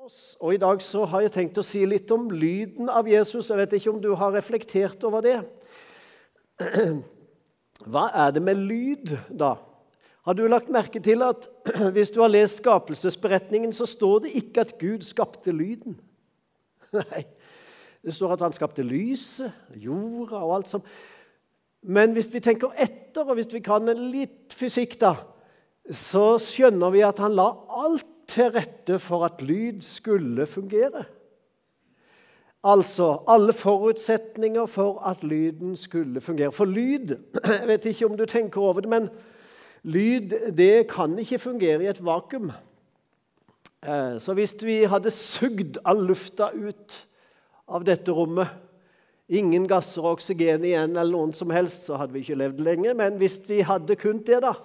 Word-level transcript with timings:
Og 0.00 0.54
I 0.54 0.60
dag 0.60 0.80
så 0.80 1.02
har 1.12 1.26
jeg 1.26 1.32
tenkt 1.34 1.58
å 1.60 1.64
si 1.66 1.82
litt 1.84 2.08
om 2.14 2.30
lyden 2.32 2.88
av 2.88 3.08
Jesus. 3.08 3.50
Jeg 3.50 3.58
vet 3.58 3.74
ikke 3.76 3.90
om 3.92 3.98
du 4.00 4.14
har 4.16 4.32
reflektert 4.32 5.02
over 5.04 5.20
det. 5.26 5.34
Hva 7.92 8.06
er 8.22 8.30
det 8.32 8.40
med 8.46 8.62
lyd, 8.64 9.12
da? 9.28 9.58
Har 10.24 10.38
du 10.38 10.46
lagt 10.48 10.72
merke 10.72 11.02
til 11.04 11.20
at 11.26 11.44
hvis 11.94 12.14
du 12.16 12.22
har 12.22 12.32
lest 12.32 12.62
skapelsesberetningen, 12.62 13.74
så 13.76 13.84
står 13.84 14.24
det 14.24 14.32
ikke 14.40 14.64
at 14.64 14.72
Gud 14.80 15.04
skapte 15.04 15.52
lyden? 15.52 15.98
Nei, 16.96 17.26
det 18.00 18.16
står 18.16 18.38
at 18.38 18.44
han 18.46 18.56
skapte 18.56 18.86
lyset, 18.86 19.52
jorda 19.76 20.40
og 20.40 20.54
alt 20.54 20.72
som 20.72 20.86
Men 21.84 22.16
hvis 22.16 22.32
vi 22.32 22.40
tenker 22.40 22.72
etter, 22.72 23.28
og 23.28 23.36
hvis 23.36 23.52
vi 23.52 23.60
kan 23.64 23.84
litt 23.84 24.56
fysikk, 24.56 24.96
da, 25.00 25.12
så 25.92 26.38
skjønner 26.40 26.96
vi 26.96 27.04
at 27.04 27.20
han 27.20 27.36
la 27.36 27.50
alt 27.84 28.09
til 28.30 28.52
rette 28.54 28.98
for 29.02 29.26
at 29.26 29.42
lyd 29.42 29.82
skulle 29.84 30.46
fungere. 30.46 31.04
Altså 32.64 33.22
alle 33.28 33.52
forutsetninger 33.56 34.66
for 34.68 35.00
at 35.08 35.24
lyden 35.24 35.76
skulle 35.76 36.20
fungere. 36.20 36.52
For 36.52 36.68
lyd 36.68 37.16
Jeg 37.60 37.68
vet 37.68 37.86
ikke 37.90 38.06
om 38.06 38.16
du 38.16 38.26
tenker 38.28 38.60
over 38.60 38.80
det, 38.84 38.90
men 38.90 39.08
lyd 39.82 40.34
det 40.56 40.88
kan 40.92 41.18
ikke 41.18 41.38
fungere 41.38 41.84
i 41.84 41.88
et 41.88 42.04
vakuum. 42.04 42.50
Eh, 43.82 44.18
så 44.20 44.34
hvis 44.36 44.54
vi 44.60 44.82
hadde 44.84 45.10
sugd 45.10 45.80
all 45.84 46.04
lufta 46.04 46.50
ut 46.52 46.98
av 47.68 47.86
dette 47.86 48.12
rommet 48.12 48.48
Ingen 49.30 49.68
gasser 49.70 50.02
og 50.02 50.16
oksygen 50.16 50.64
igjen, 50.66 50.96
eller 50.98 51.14
noen 51.14 51.30
som 51.30 51.52
helst, 51.54 51.84
så 51.86 52.00
hadde 52.00 52.16
vi 52.16 52.24
ikke 52.24 52.34
levd 52.40 52.64
lenge. 52.66 52.90
Men 52.98 53.14
hvis 53.20 53.36
vi 53.46 53.60
hadde 53.62 53.94
kunnet 53.94 54.26
det, 54.26 54.40
da, 54.42 54.56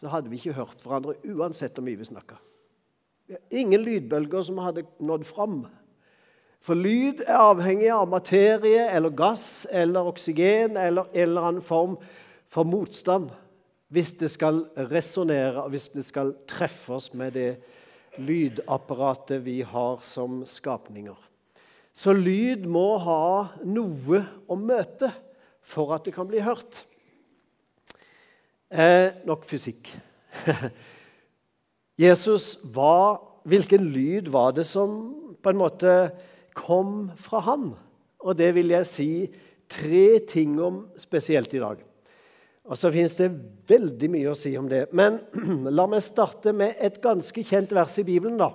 så 0.00 0.08
hadde 0.08 0.32
vi 0.32 0.38
ikke 0.40 0.54
hørt 0.56 0.80
hverandre 0.80 1.18
uansett 1.28 1.76
hvor 1.76 1.84
mye 1.84 2.00
vi 2.00 2.08
snakka. 2.08 2.38
Ingen 3.50 3.82
lydbølger 3.82 4.44
som 4.46 4.60
hadde 4.62 4.86
nådd 5.02 5.26
fram. 5.26 5.64
For 6.62 6.78
lyd 6.78 7.22
er 7.26 7.38
avhengig 7.38 7.90
av 7.94 8.08
materie 8.10 8.88
eller 8.90 9.14
gass 9.14 9.66
eller 9.70 10.08
oksygen 10.10 10.78
eller 10.78 11.10
en 11.12 11.28
eller 11.28 11.48
annen 11.50 11.64
form 11.64 11.96
for 12.50 12.66
motstand 12.66 13.30
hvis 13.94 14.16
det 14.18 14.32
skal 14.32 14.64
resonnere 14.90 15.62
og 15.62 15.70
hvis 15.74 15.92
det 15.94 16.02
skal 16.06 16.32
treffe 16.50 16.96
oss 16.96 17.12
med 17.14 17.36
det 17.38 17.50
lydapparatet 18.18 19.44
vi 19.44 19.60
har 19.62 20.02
som 20.02 20.40
skapninger. 20.48 21.16
Så 21.94 22.12
lyd 22.12 22.66
må 22.68 22.96
ha 23.00 23.54
noe 23.64 24.24
å 24.50 24.58
møte 24.58 25.12
for 25.66 25.94
at 25.94 26.06
det 26.06 26.14
kan 26.16 26.28
bli 26.28 26.42
hørt. 26.44 26.82
Eh, 28.70 29.22
nok 29.26 29.46
fysikk. 29.46 29.92
Jesus 31.96 32.58
var 32.62 33.22
Hvilken 33.46 33.84
lyd 33.94 34.26
var 34.34 34.56
det 34.56 34.64
som 34.66 34.96
på 35.38 35.52
en 35.52 35.60
måte 35.60 35.90
kom 36.58 37.12
fra 37.14 37.38
han? 37.46 37.68
Og 38.18 38.34
det 38.34 38.48
vil 38.56 38.72
jeg 38.74 38.88
si 38.90 39.10
tre 39.70 40.18
ting 40.26 40.56
om 40.58 40.80
spesielt 40.98 41.54
i 41.54 41.60
dag. 41.62 41.78
Og 42.66 42.74
så 42.74 42.90
fins 42.90 43.14
det 43.14 43.30
veldig 43.70 44.10
mye 44.10 44.32
å 44.32 44.38
si 44.38 44.50
om 44.58 44.66
det. 44.66 44.88
Men 44.90 45.20
la 45.78 45.86
meg 45.86 46.02
starte 46.02 46.50
med 46.50 46.74
et 46.82 46.98
ganske 47.02 47.46
kjent 47.46 47.70
vers 47.78 47.94
i 48.02 48.06
Bibelen, 48.08 48.40
da. 48.42 48.50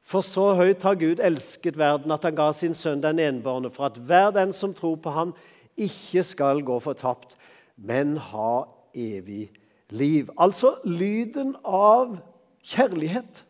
For 0.00 0.24
så 0.24 0.54
høyt 0.56 0.82
har 0.88 0.96
Gud 0.96 1.20
elsket 1.20 1.76
verden 1.76 2.16
at 2.16 2.24
han 2.24 2.40
ga 2.40 2.48
sin 2.56 2.72
sønn 2.74 3.04
den 3.04 3.20
enbårne, 3.20 3.68
for 3.70 3.92
at 3.92 4.00
hver 4.00 4.32
den 4.34 4.56
som 4.56 4.72
tror 4.72 4.96
på 4.96 5.12
ham, 5.12 5.36
ikke 5.76 6.24
skal 6.24 6.64
gå 6.64 6.80
fortapt, 6.80 7.36
men 7.76 8.16
ha 8.32 8.64
evig 8.96 9.50
liv. 9.52 9.61
Altså 10.38 10.74
lyden 10.84 11.56
av 11.64 12.18
kjærlighet. 12.64 13.44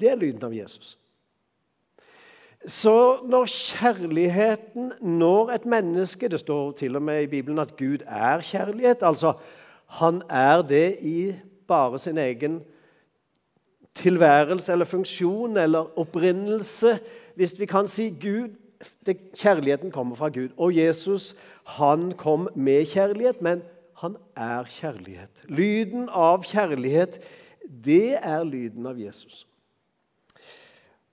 Det 0.00 0.10
er 0.10 0.18
lyden 0.18 0.44
av 0.44 0.54
Jesus. 0.54 0.96
Så 2.66 3.20
når 3.28 3.46
kjærligheten 3.52 4.92
når 5.00 5.50
et 5.52 5.66
menneske 5.68 6.28
Det 6.28 6.40
står 6.40 6.72
til 6.72 6.96
og 6.96 7.02
med 7.02 7.22
i 7.22 7.26
Bibelen 7.26 7.58
at 7.58 7.76
Gud 7.76 7.98
er 8.06 8.40
kjærlighet. 8.40 9.02
Altså, 9.02 9.34
han 9.86 10.22
er 10.30 10.62
det 10.62 10.96
i 11.02 11.34
bare 11.68 11.98
sin 11.98 12.18
egen 12.18 12.62
tilværelse 13.94 14.72
eller 14.72 14.84
funksjon 14.84 15.56
eller 15.56 15.98
opprinnelse. 15.98 16.98
Hvis 17.36 17.60
vi 17.60 17.66
kan 17.66 17.88
si 17.88 18.10
Gud, 18.10 18.48
det, 19.06 19.16
Kjærligheten 19.36 19.90
kommer 19.90 20.16
fra 20.16 20.28
Gud. 20.28 20.48
Og 20.56 20.76
Jesus 20.76 21.36
han 21.64 22.12
kom 22.12 22.48
med 22.54 22.86
kjærlighet, 22.86 23.42
men 23.42 23.62
han 24.04 24.18
er 24.36 24.68
kjærlighet. 24.68 25.44
Lyden 25.48 26.10
av 26.12 26.44
kjærlighet 26.46 27.18
det 27.64 28.18
er 28.20 28.44
lyden 28.44 28.86
av 28.86 28.98
Jesus. 29.00 29.44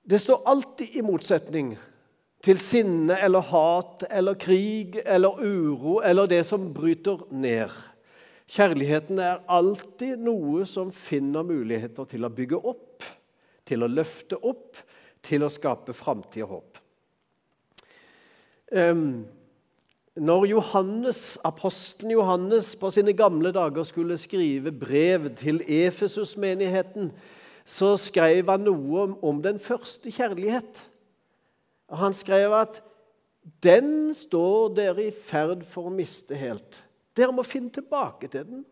Det 0.03 0.19
står 0.19 0.43
alltid 0.49 0.97
i 0.99 1.05
motsetning 1.05 1.75
til 2.43 2.59
sinne 2.59 3.15
eller 3.21 3.45
hat 3.51 4.03
eller 4.09 4.35
krig 4.41 4.97
eller 5.05 5.39
uro 5.39 5.99
eller 6.03 6.27
det 6.27 6.41
som 6.47 6.71
bryter 6.73 7.21
ned. 7.31 7.71
Kjærligheten 8.51 9.21
er 9.23 9.43
alltid 9.47 10.19
noe 10.19 10.65
som 10.67 10.91
finner 10.91 11.45
muligheter 11.47 12.09
til 12.09 12.27
å 12.27 12.33
bygge 12.33 12.59
opp, 12.59 13.05
til 13.63 13.85
å 13.85 13.91
løfte 13.91 14.41
opp, 14.43 14.81
til 15.23 15.45
å 15.45 15.51
skape 15.53 15.95
framtid 15.95 16.43
og 16.43 16.57
håp. 16.57 16.81
Um, 18.71 19.23
når 20.19 20.45
Johannes, 20.49 21.37
apostelen 21.47 22.11
Johannes 22.11 22.73
på 22.75 22.89
sine 22.91 23.13
gamle 23.15 23.53
dager 23.55 23.85
skulle 23.87 24.17
skrive 24.19 24.73
brev 24.75 25.29
til 25.39 25.61
Efesus-menigheten, 25.63 27.11
så 27.65 27.93
skrev 27.95 28.49
han 28.49 28.65
noe 28.67 29.05
om, 29.23 29.39
den 29.41 29.59
første 29.59 30.11
kjærlighet. 30.11 30.83
Han 31.91 32.13
skrev 32.13 32.51
at 32.51 32.81
'den 33.63 34.13
står 34.13 34.75
dere 34.75 35.07
i 35.07 35.11
ferd 35.11 35.63
for 35.63 35.87
å 35.87 35.95
miste 35.95 36.35
helt'. 36.35 36.81
Dere 37.15 37.31
må 37.31 37.43
finne 37.43 37.69
tilbake 37.69 38.27
til 38.27 38.45
den. 38.45 38.65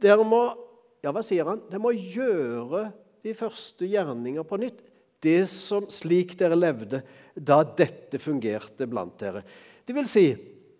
Dere 0.00 0.24
må 0.24 0.56
ja, 1.04 1.12
hva 1.12 1.22
sier 1.22 1.44
han? 1.44 1.60
Dere 1.68 1.82
må 1.84 1.92
gjøre 1.92 2.88
de 3.24 3.34
første 3.36 3.84
gjerninger 3.84 4.42
på 4.42 4.56
nytt. 4.56 4.80
Det 5.20 5.48
som, 5.48 5.86
slik 5.92 6.34
dere 6.40 6.56
levde 6.56 7.02
da 7.36 7.62
dette 7.64 8.18
fungerte 8.20 8.88
blant 8.88 9.18
dere. 9.20 9.44
Det 9.84 9.94
vil 9.96 10.08
si, 10.08 10.26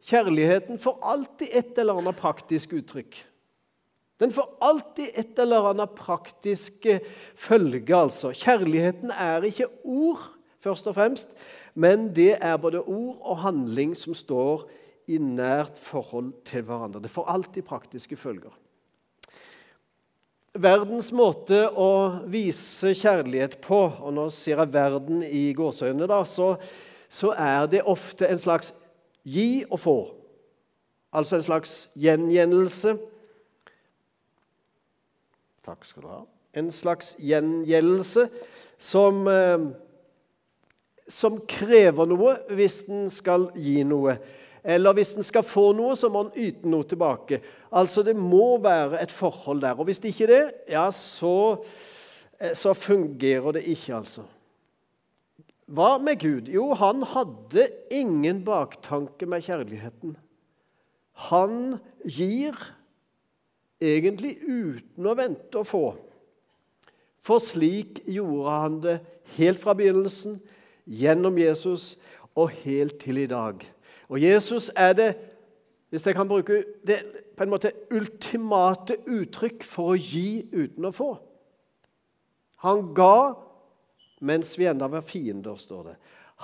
kjærligheten 0.05 0.81
får 0.81 0.99
alltid 1.03 1.53
et 1.53 1.79
eller 1.81 2.01
annet 2.01 2.17
praktisk 2.19 2.73
uttrykk. 2.79 3.21
Den 4.23 4.33
får 4.33 4.51
alltid 4.63 5.17
et 5.19 5.39
eller 5.43 5.71
annet 5.73 5.95
praktisk 5.99 6.87
eh, 6.87 7.03
følge, 7.35 7.97
altså. 7.97 8.31
Kjærligheten 8.33 9.11
er 9.11 9.45
ikke 9.45 9.69
ord, 9.83 10.23
først 10.63 10.87
og 10.89 10.95
fremst, 10.97 11.35
men 11.75 12.09
det 12.15 12.37
er 12.41 12.57
både 12.57 12.81
ord 12.81 13.19
og 13.21 13.43
handling 13.43 13.97
som 13.99 14.15
står 14.17 14.69
i 15.11 15.19
nært 15.21 15.77
forhold 15.83 16.33
til 16.49 16.63
hverandre. 16.65 17.03
Det 17.03 17.13
får 17.13 17.29
alltid 17.29 17.67
praktiske 17.67 18.17
følger. 18.17 18.55
Verdens 20.55 21.11
måte 21.13 21.67
å 21.69 22.23
vise 22.31 22.95
kjærlighet 22.95 23.59
på, 23.61 23.81
og 23.91 24.15
nå 24.15 24.29
sier 24.31 24.63
jeg 24.63 24.71
'verden' 24.73 25.25
i 25.27 25.51
gåseøynene, 25.53 26.21
så, 26.25 26.55
så 27.11 27.35
er 27.35 27.67
det 27.67 27.83
ofte 27.83 28.31
en 28.31 28.39
slags 28.39 28.71
Gi 29.25 29.65
og 29.71 29.81
få. 29.81 29.99
Altså 31.15 31.39
en 31.39 31.47
slags 31.47 31.75
gjengjeldelse. 31.97 32.97
Takk 35.65 35.87
skal 35.89 36.05
du 36.05 36.11
ha. 36.11 36.23
En 36.55 36.71
slags 36.75 37.15
gjengjeldelse 37.19 38.29
som, 38.79 39.27
eh, 39.29 39.59
som 41.09 41.41
krever 41.49 42.07
noe 42.11 42.37
hvis 42.51 42.83
den 42.89 43.09
skal 43.11 43.49
gi 43.57 43.83
noe. 43.87 44.19
Eller 44.65 44.97
hvis 44.97 45.13
den 45.13 45.27
skal 45.27 45.45
få 45.45 45.73
noe, 45.77 45.93
så 45.97 46.09
må 46.09 46.25
den 46.25 46.47
yte 46.49 46.69
noe 46.69 46.87
tilbake. 46.89 47.41
Altså 47.73 48.03
Det 48.03 48.17
må 48.17 48.59
være 48.59 49.03
et 49.03 49.13
forhold 49.13 49.61
der. 49.61 49.79
Og 49.79 49.85
hvis 49.85 50.01
det 50.01 50.15
ikke 50.15 50.25
er 50.25 50.33
det, 50.35 50.53
ja, 50.73 50.91
så, 50.91 51.65
eh, 52.41 52.55
så 52.55 52.73
fungerer 52.75 53.53
det 53.53 53.65
ikke, 53.69 53.95
altså. 53.97 54.25
Hva 55.65 55.97
med 55.99 56.21
Gud? 56.21 56.51
Jo, 56.53 56.73
han 56.77 57.03
hadde 57.09 57.69
ingen 57.93 58.43
baktanke 58.45 59.27
med 59.27 59.47
kjærligheten. 59.47 60.17
Han 61.31 61.79
gir 62.05 62.59
egentlig 63.81 64.37
uten 64.45 65.09
å 65.09 65.15
vente 65.17 65.61
å 65.61 65.67
få. 65.67 65.85
For 67.25 67.41
slik 67.41 68.03
gjorde 68.11 68.57
han 68.61 68.81
det 68.85 68.99
helt 69.39 69.63
fra 69.63 69.73
begynnelsen, 69.77 70.37
gjennom 70.85 71.39
Jesus 71.41 71.95
og 72.37 72.53
helt 72.65 72.99
til 73.01 73.23
i 73.23 73.31
dag. 73.31 73.63
Og 74.13 74.21
Jesus 74.21 74.69
er 74.77 74.93
det, 74.93 75.11
hvis 75.89 76.05
jeg 76.05 76.17
kan 76.19 76.29
bruke 76.29 76.61
det 76.85 76.99
på 77.35 77.47
en 77.47 77.55
måte 77.55 77.73
ultimate 77.95 78.99
uttrykk 79.09 79.65
for 79.65 79.95
å 79.95 79.97
gi 79.97 80.45
uten 80.53 80.85
å 80.85 80.93
få. 80.93 81.15
Han 82.67 82.93
ga 82.97 83.33
mens 84.21 84.55
vi 84.59 84.69
enda 84.71 84.89
var 84.91 85.05
fiender, 85.07 85.57
står 85.59 85.91
det. 85.91 85.97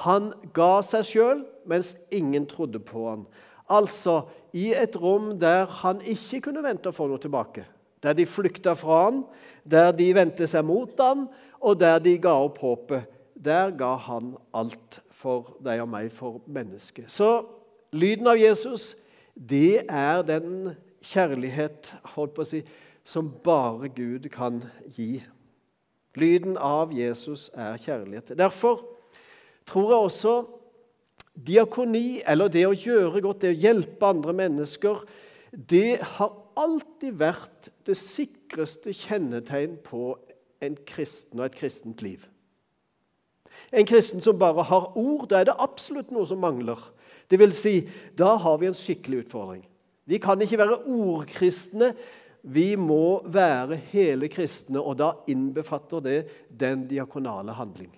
Han 0.06 0.30
ga 0.56 0.80
seg 0.86 1.06
sjøl 1.06 1.44
mens 1.68 1.94
ingen 2.14 2.46
trodde 2.50 2.80
på 2.82 3.08
han. 3.08 3.26
Altså 3.70 4.24
i 4.56 4.70
et 4.74 4.96
rom 4.98 5.34
der 5.38 5.68
han 5.82 6.00
ikke 6.02 6.42
kunne 6.48 6.64
vente 6.64 6.90
å 6.90 6.94
få 6.94 7.06
noe 7.10 7.22
tilbake. 7.22 7.66
Der 8.00 8.16
de 8.16 8.26
flykta 8.26 8.74
fra 8.78 9.04
han, 9.06 9.22
der 9.62 9.92
de 9.94 10.08
vendte 10.16 10.46
seg 10.48 10.64
mot 10.66 10.98
han, 10.98 11.26
og 11.60 11.78
der 11.80 12.00
de 12.02 12.16
ga 12.22 12.32
opp 12.46 12.58
håpet. 12.62 13.08
Der 13.40 13.72
ga 13.76 13.94
han 14.08 14.34
alt 14.56 15.00
for 15.20 15.56
deg 15.64 15.82
og 15.84 15.90
meg, 15.92 16.10
for 16.12 16.40
mennesket. 16.48 17.10
Så 17.12 17.44
lyden 17.92 18.28
av 18.30 18.40
Jesus, 18.40 18.94
det 19.34 19.84
er 19.84 20.24
den 20.26 20.72
kjærlighet 21.04 21.92
holdt 22.14 22.34
på 22.36 22.44
å 22.44 22.48
si, 22.48 22.62
som 23.04 23.30
bare 23.44 23.88
Gud 23.92 24.28
kan 24.32 24.62
gi. 24.96 25.20
Lyden 26.18 26.56
av 26.56 26.92
Jesus 26.94 27.50
er 27.54 27.78
kjærlighet. 27.78 28.32
Derfor 28.38 28.82
tror 29.68 29.92
jeg 29.92 30.06
også 30.08 30.34
diakoni, 31.46 32.20
eller 32.26 32.50
det 32.50 32.66
å 32.66 32.74
gjøre 32.74 33.22
godt, 33.22 33.44
det 33.44 33.54
å 33.54 33.60
hjelpe 33.66 34.08
andre 34.08 34.34
mennesker, 34.36 35.04
det 35.50 36.00
har 36.16 36.34
alltid 36.58 37.16
vært 37.20 37.70
det 37.86 37.96
sikreste 37.98 38.94
kjennetegn 38.94 39.78
på 39.86 40.14
en 40.60 40.76
kristen 40.86 41.40
og 41.40 41.48
et 41.48 41.58
kristent 41.58 42.02
liv. 42.04 42.26
En 43.72 43.86
kristen 43.86 44.22
som 44.22 44.38
bare 44.38 44.64
har 44.66 44.92
ord, 44.98 45.28
da 45.30 45.40
er 45.40 45.50
det 45.50 45.58
absolutt 45.62 46.10
noe 46.14 46.26
som 46.28 46.40
mangler. 46.42 46.78
Det 47.30 47.38
vil 47.38 47.52
si, 47.54 47.74
da 48.18 48.34
har 48.40 48.58
vi 48.60 48.68
en 48.70 48.76
skikkelig 48.76 49.24
utfordring. 49.24 49.62
Vi 50.10 50.18
kan 50.18 50.40
ikke 50.42 50.58
være 50.58 50.80
ordkristne. 50.90 51.92
Vi 52.42 52.76
må 52.76 53.20
være 53.28 53.76
hele 53.90 54.28
kristne, 54.32 54.80
og 54.80 54.96
da 55.00 55.12
innbefatter 55.28 56.04
det 56.04 56.20
den 56.48 56.86
diakonale 56.88 57.52
handling. 57.52 57.92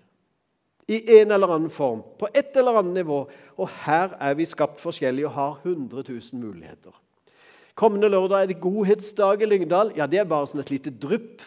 I 0.91 0.99
en 1.21 1.31
eller 1.31 1.53
annen 1.55 1.71
form, 1.71 2.03
på 2.19 2.29
et 2.35 2.57
eller 2.59 2.81
annet 2.81 3.03
nivå. 3.03 3.23
Og 3.57 3.71
her 3.85 4.17
er 4.19 4.35
vi 4.35 4.49
skapt 4.49 4.83
forskjellig 4.83 5.29
og 5.29 5.37
har 5.37 5.61
100 5.63 6.03
000 6.09 6.43
muligheter. 6.43 6.93
Kommende 7.79 8.11
lørdag 8.11 8.43
er 8.43 8.51
det 8.51 8.61
godhetsdag 8.61 9.43
i 9.43 9.49
Lyngdal. 9.49 9.93
Ja, 9.97 10.07
Det 10.07 10.19
er 10.21 10.29
bare 10.29 10.51
sånn 10.51 10.61
et 10.61 10.75
lite 10.75 10.91
drypp 10.91 11.41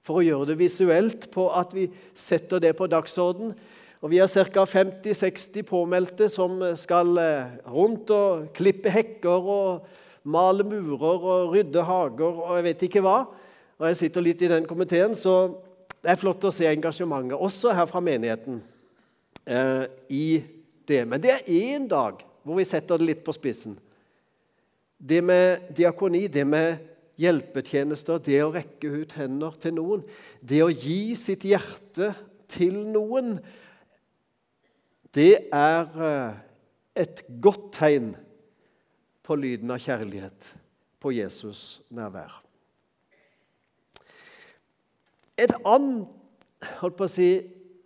for 0.00 0.20
å 0.20 0.24
gjøre 0.24 0.52
det 0.52 0.60
visuelt 0.62 1.28
på 1.34 1.50
at 1.52 1.74
vi 1.76 1.88
setter 2.16 2.62
det 2.62 2.72
på 2.78 2.86
dagsorden. 2.88 3.52
Og 4.00 4.10
Vi 4.10 4.22
har 4.22 4.28
ca. 4.30 4.64
50-60 4.64 5.66
påmeldte 5.66 6.28
som 6.30 6.62
skal 6.78 7.18
eh, 7.18 7.58
rundt 7.66 8.10
og 8.14 8.52
klippe 8.54 8.92
hekker 8.94 9.42
og 9.42 9.88
male 10.24 10.64
murer 10.66 11.26
og 11.28 11.52
rydde 11.54 11.84
hager 11.84 12.42
og 12.42 12.56
jeg 12.56 12.66
vet 12.66 12.84
ikke 12.88 13.02
hva. 13.04 13.18
Og 13.78 13.86
Jeg 13.86 13.96
sitter 14.00 14.24
litt 14.24 14.42
i 14.42 14.50
den 14.50 14.66
komiteen, 14.66 15.14
så 15.14 15.54
det 16.02 16.10
er 16.12 16.18
flott 16.18 16.44
å 16.46 16.54
se 16.54 16.66
engasjementet, 16.66 17.38
også 17.38 17.74
her 17.74 17.86
fra 17.90 18.00
menigheten, 18.02 18.60
eh, 19.46 19.86
i 20.10 20.42
det. 20.86 21.04
Men 21.06 21.20
det 21.22 21.30
er 21.30 21.46
én 21.46 21.86
dag 21.88 22.24
hvor 22.42 22.58
vi 22.58 22.66
setter 22.66 22.98
det 22.98 23.06
litt 23.06 23.24
på 23.24 23.34
spissen. 23.34 23.76
Det 24.98 25.22
med 25.22 25.70
diakoni, 25.76 26.26
det 26.26 26.46
med 26.46 26.78
hjelpetjenester, 27.18 28.18
det 28.22 28.42
å 28.42 28.52
rekke 28.54 28.90
ut 29.02 29.14
hender 29.18 29.54
til 29.62 29.74
noen, 29.78 30.04
det 30.42 30.62
å 30.62 30.70
gi 30.70 31.14
sitt 31.18 31.46
hjerte 31.46 32.12
til 32.50 32.78
noen, 32.88 33.38
det 35.14 35.48
er 35.54 36.02
eh, 36.08 36.38
et 37.02 37.22
godt 37.42 37.70
tegn 37.78 38.12
på 39.28 39.36
lyden 39.36 39.70
av 39.74 39.82
kjærlighet, 39.84 40.54
på 41.00 41.12
Jesus 41.12 41.82
nærvær. 41.92 42.40
Et 45.38 45.52
annet 45.60 46.08
holdt 46.80 46.96
på 46.96 47.06
å 47.06 47.12
si, 47.12 47.28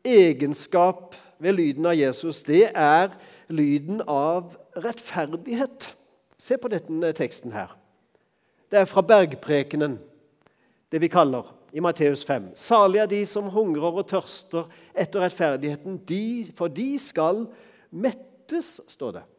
egenskap 0.06 1.16
ved 1.42 1.58
lyden 1.58 1.90
av 1.90 1.98
Jesus, 1.98 2.44
det 2.46 2.68
er 2.70 3.10
lyden 3.52 4.00
av 4.06 4.54
rettferdighet. 4.78 5.90
Se 6.38 6.56
på 6.58 6.70
denne 6.72 7.12
teksten 7.18 7.52
her. 7.54 7.74
Det 8.70 8.80
er 8.80 8.88
fra 8.88 9.02
bergprekenen, 9.04 9.98
det 10.94 11.02
vi 11.02 11.10
kaller 11.12 11.50
i 11.74 11.82
Matteus 11.82 12.22
5. 12.24 12.52
Salig 12.58 13.02
er 13.02 13.10
de 13.10 13.20
som 13.28 13.50
hungrer 13.52 13.98
og 13.98 14.06
tørster 14.08 14.70
etter 14.94 15.26
rettferdigheten, 15.26 15.98
de, 16.08 16.50
for 16.56 16.72
de 16.72 16.92
skal 17.02 17.48
mettes, 17.90 18.78
står 18.88 19.18
det. 19.18 19.30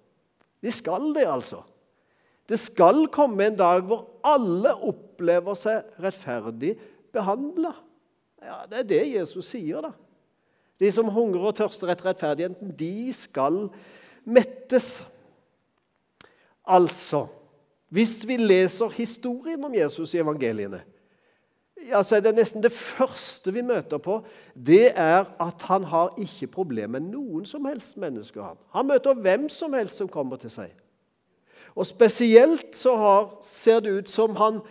De 0.63 0.71
skal 0.71 1.13
det, 1.15 1.25
altså. 1.27 1.63
Det 2.49 2.59
skal 2.59 3.05
komme 3.13 3.47
en 3.47 3.57
dag 3.57 3.85
hvor 3.87 4.05
alle 4.27 4.73
opplever 4.83 5.55
seg 5.57 5.99
rettferdig 6.03 6.75
behandla. 7.13 7.71
Ja, 8.43 8.63
det 8.67 8.79
er 8.81 8.89
det 8.89 9.03
Jesus 9.13 9.53
sier, 9.53 9.83
da. 9.85 9.93
De 10.81 10.89
som 10.91 11.11
hungrer 11.13 11.51
og 11.51 11.55
tørster 11.55 11.91
etter 11.93 12.09
rettferdigheten, 12.09 12.73
de 12.75 13.13
skal 13.15 13.67
mettes. 14.25 15.03
Altså 16.63 17.27
Hvis 17.93 18.23
vi 18.25 18.39
leser 18.39 18.89
historien 18.89 19.63
om 19.63 19.73
Jesus 19.75 20.15
i 20.15 20.19
evangeliene, 20.23 20.79
ja, 21.89 21.99
så 22.03 22.15
er 22.17 22.23
det 22.25 22.35
nesten 22.37 22.63
det 22.63 22.71
første 22.71 23.51
vi 23.53 23.61
møter 23.61 23.99
på, 24.01 24.21
det 24.55 24.93
er 24.95 25.27
at 25.41 25.65
han 25.67 25.83
har 25.91 26.15
ikke 26.17 26.47
problemer 26.55 26.99
med 26.99 27.11
noen 27.11 27.45
som 27.45 27.65
helst 27.69 27.99
mennesker. 28.01 28.55
Han, 28.73 28.87
møter 28.87 29.13
hvem 29.13 29.49
som 29.51 29.75
helst 29.77 30.01
som 30.01 30.09
kommer 30.09 30.39
til 30.41 30.49
seg. 30.53 30.71
Og 31.73 31.87
Spesielt 31.89 32.75
så 32.77 32.95
har, 32.97 33.29
ser 33.41 33.81
det 33.81 33.95
ut 33.97 34.09
som 34.09 34.35
han, 34.37 34.61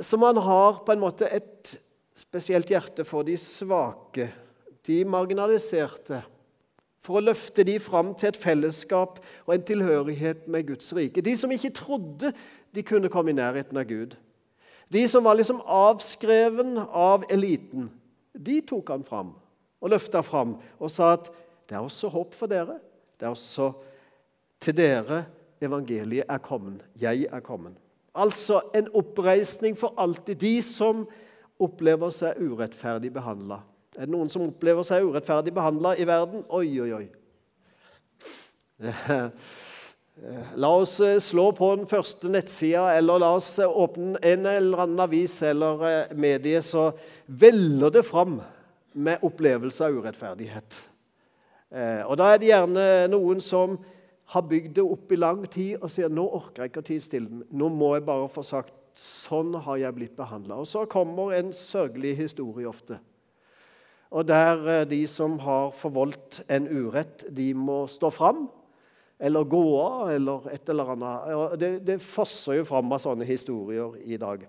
som 0.00 0.22
han 0.22 0.36
har 0.36 0.84
på 0.86 0.94
en 0.94 1.02
måte 1.02 1.26
et 1.26 1.74
spesielt 2.14 2.70
hjerte 2.70 3.04
for 3.06 3.26
de 3.26 3.34
svake, 3.40 4.28
de 4.86 5.02
marginaliserte 5.08 6.22
for 7.04 7.18
å 7.18 7.24
løfte 7.26 7.64
de 7.66 7.76
fram 7.82 8.14
til 8.16 8.30
et 8.30 8.40
fellesskap 8.40 9.18
og 9.44 9.54
en 9.54 9.64
tilhørighet 9.66 10.46
med 10.48 10.70
Guds 10.70 10.92
rike. 10.96 11.20
De 11.24 11.34
som 11.36 11.52
ikke 11.52 11.74
trodde 11.76 12.32
de 12.74 12.84
kunne 12.86 13.10
komme 13.12 13.34
i 13.34 13.36
nærheten 13.36 13.76
av 13.76 13.88
Gud. 13.88 14.14
De 14.92 15.02
som 15.08 15.24
var 15.26 15.36
liksom 15.36 15.60
avskreven 15.60 16.78
av 16.80 17.26
eliten. 17.32 17.90
De 18.32 18.60
tok 18.64 18.94
han 18.94 19.04
fram 19.04 19.34
og 19.84 19.92
løfta 19.92 20.22
fram 20.24 20.56
og 20.78 20.92
sa 20.92 21.14
at 21.18 21.28
det 21.68 21.76
er 21.76 21.84
også 21.84 22.08
håp 22.12 22.36
for 22.36 22.50
dere. 22.50 22.78
Det 23.18 23.26
er 23.26 23.34
også 23.34 23.70
til 24.64 24.76
dere 24.76 25.24
evangeliet 25.62 26.24
er 26.30 26.38
kommet. 26.38 26.84
Jeg 27.00 27.26
er 27.32 27.40
kommet. 27.44 27.76
Altså 28.14 28.60
en 28.74 28.88
oppreisning 28.94 29.76
for 29.78 29.94
alltid. 29.98 30.34
De 30.40 30.62
som 30.62 31.06
opplever 31.60 32.10
seg 32.14 32.38
urettferdig 32.42 33.12
behandla. 33.14 33.60
Er 33.94 34.06
det 34.06 34.14
noen 34.14 34.30
som 34.30 34.42
opplever 34.46 34.82
seg 34.86 35.04
urettferdig 35.06 35.54
behandla 35.54 35.94
i 35.98 36.06
verden? 36.06 36.42
Oi, 36.50 36.80
oi, 36.82 36.92
oi. 37.02 37.06
La 40.54 40.68
oss 40.76 41.00
eh, 41.00 41.18
slå 41.18 41.48
på 41.52 41.72
den 41.74 41.88
første 41.90 42.30
nettsida, 42.30 42.84
eller 42.94 43.18
la 43.18 43.32
oss 43.34 43.48
eh, 43.58 43.66
åpne 43.66 44.20
en 44.22 44.46
eller 44.46 44.84
annen 44.84 45.00
avis 45.02 45.40
eller 45.42 45.82
eh, 45.88 46.12
medie, 46.14 46.60
så 46.62 46.92
veller 47.26 47.90
det 47.90 48.04
fram 48.06 48.36
med 48.94 49.24
opplevelse 49.26 49.82
av 49.82 49.98
urettferdighet. 49.98 50.78
Og 52.06 52.14
Da 52.14 52.28
er 52.30 52.38
det 52.38 52.46
gjerne 52.46 52.82
noen 53.10 53.40
som 53.42 53.72
har 54.32 54.46
bygd 54.48 54.76
det 54.78 54.84
opp 54.84 55.12
i 55.12 55.18
lang 55.20 55.42
tid 55.50 55.82
og 55.82 55.90
sier 55.92 56.12
nå 56.12 56.24
orker 56.24 56.64
jeg 56.64 56.72
ikke 56.72 56.84
å 56.84 56.88
tie 56.88 57.02
stille. 57.04 57.44
Nå 57.50 57.68
må 57.68 57.94
jeg 57.96 58.06
bare 58.06 58.30
få 58.32 58.44
sagt 58.46 58.72
sånn 58.98 59.52
har 59.66 59.80
jeg 59.82 59.96
blitt 59.96 60.14
behandla. 60.16 60.60
Og 60.62 60.68
så 60.70 60.84
kommer 60.90 61.34
en 61.34 61.50
sørgelig 61.56 62.14
historie 62.22 62.68
ofte 62.70 63.00
og 64.14 64.26
der 64.28 64.68
eh, 64.70 64.88
de 64.88 65.02
som 65.10 65.38
har 65.42 65.72
forvoldt 65.74 66.42
en 66.48 66.68
urett, 66.70 67.26
de 67.34 67.50
må 67.54 67.84
stå 67.90 68.10
fram 68.14 68.46
eller 69.24 69.46
gå 69.46 69.62
av 69.80 70.10
eller 70.10 70.48
et 70.52 70.68
eller 70.68 70.92
annet. 70.94 71.58
Det, 71.60 71.70
det 71.86 72.02
fosser 72.02 72.60
jo 72.60 72.66
fram 72.68 72.92
av 72.92 73.02
sånne 73.02 73.26
historier 73.26 73.94
i 74.04 74.18
dag. 74.20 74.42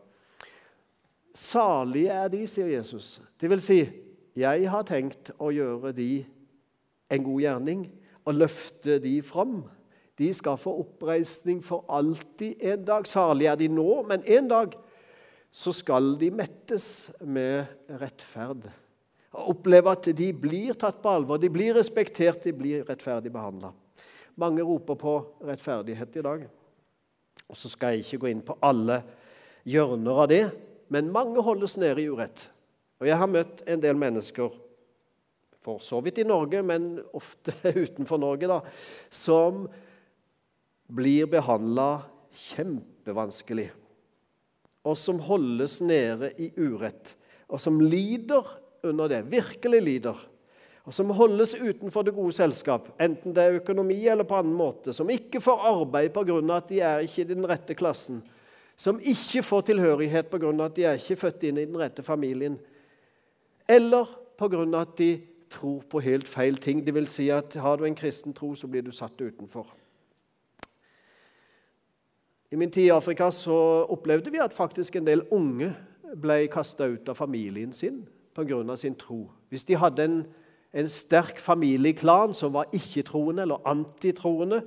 Salige 1.36 2.14
er 2.14 2.32
de, 2.34 2.42
sier 2.50 2.72
Jesus. 2.72 3.20
Det 3.40 3.50
vil 3.52 3.62
si, 3.64 3.80
jeg 4.36 4.70
har 4.72 4.88
tenkt 4.88 5.32
å 5.38 5.52
gjøre 5.54 5.94
de 5.96 6.10
en 7.14 7.26
god 7.26 7.44
gjerning 7.44 7.86
og 8.26 8.40
løfte 8.42 9.00
de 9.04 9.20
fram. 9.26 9.64
De 10.18 10.32
skal 10.34 10.58
få 10.58 10.74
oppreisning 10.82 11.62
for 11.64 11.86
alltid 11.92 12.64
en 12.64 12.86
dag. 12.88 13.08
Salige 13.08 13.52
er 13.52 13.60
de 13.60 13.70
nå, 13.72 13.90
men 14.10 14.24
en 14.26 14.50
dag 14.50 14.74
så 15.56 15.72
skal 15.76 16.16
de 16.20 16.32
mettes 16.36 17.12
med 17.24 17.70
rettferd 18.02 18.68
oppleve 19.36 19.92
at 19.92 20.10
de 20.16 20.30
blir 20.34 20.76
tatt 20.80 21.02
på 21.04 21.12
alvor, 21.12 21.40
de 21.42 21.52
blir 21.52 21.76
respektert, 21.76 22.44
de 22.44 22.54
blir 22.56 22.86
rettferdig 22.88 23.32
behandla. 23.34 23.72
Mange 24.40 24.64
roper 24.66 24.98
på 25.00 25.16
rettferdighet 25.48 26.20
i 26.20 26.26
dag. 26.26 26.46
Og 27.46 27.58
Så 27.58 27.70
skal 27.70 27.96
jeg 27.96 28.06
ikke 28.06 28.24
gå 28.24 28.32
inn 28.32 28.44
på 28.46 28.58
alle 28.64 29.02
hjørner 29.68 30.22
av 30.24 30.30
det, 30.32 30.44
men 30.90 31.12
mange 31.12 31.42
holdes 31.44 31.78
nede 31.78 32.02
i 32.02 32.10
urett. 32.10 32.50
Og 33.00 33.08
Jeg 33.08 33.18
har 33.18 33.28
møtt 33.28 33.64
en 33.68 33.82
del 33.82 33.96
mennesker, 33.96 34.52
for 35.66 35.82
så 35.82 36.02
vidt 36.06 36.22
i 36.22 36.28
Norge, 36.28 36.62
men 36.62 37.00
ofte 37.18 37.56
utenfor 37.86 38.22
Norge, 38.22 38.50
da, 38.50 38.62
som 39.10 39.66
blir 40.86 41.26
behandla 41.32 42.06
kjempevanskelig, 42.36 43.72
og 44.86 44.98
som 45.00 45.20
holdes 45.26 45.80
nede 45.82 46.32
i 46.38 46.52
urett, 46.60 47.16
og 47.50 47.62
som 47.62 47.82
lider 47.82 48.46
under 48.86 49.10
det, 49.10 49.24
virkelig 49.32 49.82
lider, 49.82 50.20
og 50.86 50.94
som 50.94 51.10
holdes 51.18 51.56
utenfor 51.58 52.06
det 52.06 52.14
gode 52.14 52.36
selskap, 52.38 52.92
enten 53.02 53.34
det 53.34 53.42
er 53.42 53.58
økonomi 53.58 53.98
eller 54.06 54.28
på 54.28 54.38
annen 54.38 54.54
måte, 54.54 54.94
som 54.94 55.10
ikke 55.10 55.42
får 55.42 55.64
arbeid 55.72 56.14
pga. 56.14 56.38
at 56.54 56.70
de 56.70 56.80
er 56.80 57.06
ikke 57.08 57.24
i 57.24 57.32
den 57.34 57.48
rette 57.50 57.74
klassen, 57.74 58.22
som 58.78 59.00
ikke 59.00 59.42
får 59.42 59.72
tilhørighet 59.72 60.30
pga. 60.30 60.52
at 60.66 60.76
de 60.76 60.86
er 60.86 61.00
ikke 61.02 61.18
født 61.26 61.48
inn 61.50 61.58
i 61.58 61.66
den 61.66 61.80
rette 61.82 62.06
familien, 62.06 62.60
eller 63.66 64.06
pga. 64.38 64.62
at 64.78 64.98
de 64.98 65.10
tror 65.50 65.84
på 65.90 66.00
helt 66.00 66.28
feil 66.28 66.58
ting. 66.58 66.86
Det 66.86 66.94
vil 66.94 67.08
si 67.08 67.30
at 67.30 67.54
har 67.54 67.76
du 67.78 67.86
en 67.86 67.96
kristen 67.96 68.34
tro, 68.34 68.56
så 68.56 68.68
blir 68.68 68.82
du 68.82 68.92
satt 68.92 69.22
utenfor. 69.22 69.68
I 72.52 72.56
min 72.56 72.72
tid 72.72 72.86
i 72.86 72.94
Afrika 72.94 73.32
så 73.32 73.86
opplevde 73.90 74.32
vi 74.32 74.40
at 74.40 74.54
faktisk 74.54 74.96
en 74.96 75.08
del 75.08 75.26
unge 75.32 75.74
ble 76.22 76.46
kasta 76.48 76.88
ut 76.88 77.10
av 77.10 77.18
familien 77.18 77.74
sin 77.74 78.06
pga. 78.36 78.76
sin 78.76 78.96
tro. 78.96 79.30
Hvis 79.50 79.64
de 79.64 79.76
hadde 79.76 80.04
en, 80.04 80.26
en 80.74 80.88
sterk 80.88 81.40
familieklan 81.40 82.34
som 82.34 82.54
var 82.54 82.66
ikke-troende 82.74 83.42
eller 83.42 83.68
antitroende 83.68 84.62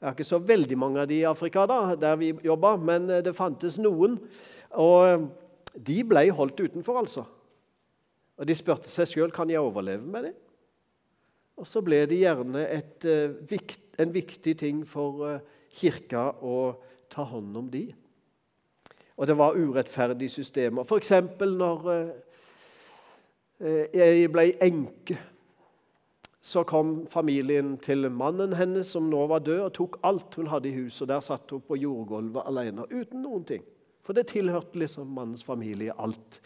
Det 0.00 0.08
er 0.08 0.12
ikke 0.12 0.24
så 0.24 0.38
veldig 0.38 0.78
mange 0.78 1.00
av 1.00 1.08
de 1.08 1.14
i 1.14 1.24
Afrika 1.24 1.66
da, 1.66 1.94
der 1.94 2.16
vi 2.16 2.34
jobba, 2.44 2.76
men 2.76 3.06
det 3.08 3.36
fantes 3.36 3.78
noen. 3.78 4.18
Og 4.70 5.30
de 5.86 6.04
ble 6.04 6.30
holdt 6.30 6.60
utenfor, 6.60 6.98
altså. 6.98 7.24
Og 8.38 8.48
De 8.48 8.54
spurte 8.56 8.90
seg 8.90 9.08
sjøl 9.08 9.34
kan 9.34 9.50
jeg 9.50 9.62
overleve 9.62 10.06
med 10.06 10.28
det. 10.28 10.34
Og 11.60 11.68
så 11.70 11.82
ble 11.86 12.00
det 12.10 12.18
gjerne 12.18 12.64
et, 12.66 13.04
eh, 13.06 13.58
en 14.02 14.14
viktig 14.14 14.56
ting 14.58 14.82
for 14.86 15.26
eh, 15.28 15.40
kirka 15.70 16.32
å 16.42 16.74
ta 17.10 17.22
hånd 17.22 17.56
om 17.56 17.68
de. 17.70 17.86
Og 19.14 19.28
det 19.30 19.36
var 19.38 19.54
urettferdige 19.54 20.32
systemer. 20.40 20.82
F.eks. 20.82 21.12
når 21.40 21.86
eh, 23.60 23.86
jeg 23.94 24.32
ble 24.34 24.48
enke. 24.66 25.18
Så 26.44 26.64
kom 26.68 27.06
familien 27.08 27.78
til 27.80 28.10
mannen 28.10 28.52
hennes, 28.58 28.90
som 28.90 29.06
nå 29.08 29.22
var 29.30 29.46
død, 29.46 29.60
og 29.64 29.72
tok 29.78 30.00
alt 30.04 30.34
hun 30.34 30.50
hadde 30.52 30.68
i 30.68 30.74
huset. 30.74 31.06
og 31.06 31.08
Der 31.08 31.22
satt 31.24 31.54
hun 31.54 31.62
på 31.64 31.78
jordgulvet 31.78 32.42
alene, 32.44 32.84
uten 32.90 33.22
noen 33.22 33.46
ting. 33.48 33.62
For 34.04 34.12
det 34.12 34.26
tilhørte 34.34 34.76
liksom 34.76 35.14
mannens 35.14 35.46
familie 35.46 35.94
alt 35.96 36.42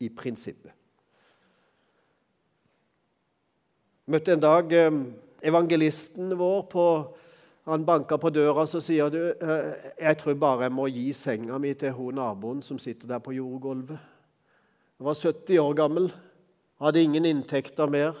i 0.00 0.08
prinsippet. 0.08 0.77
Møtte 4.08 4.32
en 4.32 4.42
dag 4.42 4.72
eh, 4.72 5.00
evangelisten 5.44 6.32
vår 6.38 6.62
på 6.72 6.84
Han 7.68 7.82
banka 7.84 8.16
på 8.16 8.30
døra 8.32 8.62
så 8.64 8.80
sier 8.80 9.10
du, 9.12 9.18
eh, 9.28 9.90
jeg 10.00 10.16
tror 10.22 10.38
bare 10.40 10.64
jeg 10.64 10.72
må 10.72 10.86
gi 10.88 11.10
senga 11.12 11.58
mi 11.60 11.74
til 11.76 11.92
hun 11.92 12.16
naboen 12.16 12.62
som 12.64 12.78
sitter 12.80 13.10
der 13.10 13.20
på 13.20 13.34
jordgulvet. 13.36 13.98
Hun 14.96 15.04
var 15.10 15.18
70 15.18 15.60
år 15.60 15.74
gammel, 15.76 16.08
hadde 16.80 17.02
ingen 17.04 17.28
inntekter 17.28 17.92
mer. 17.92 18.16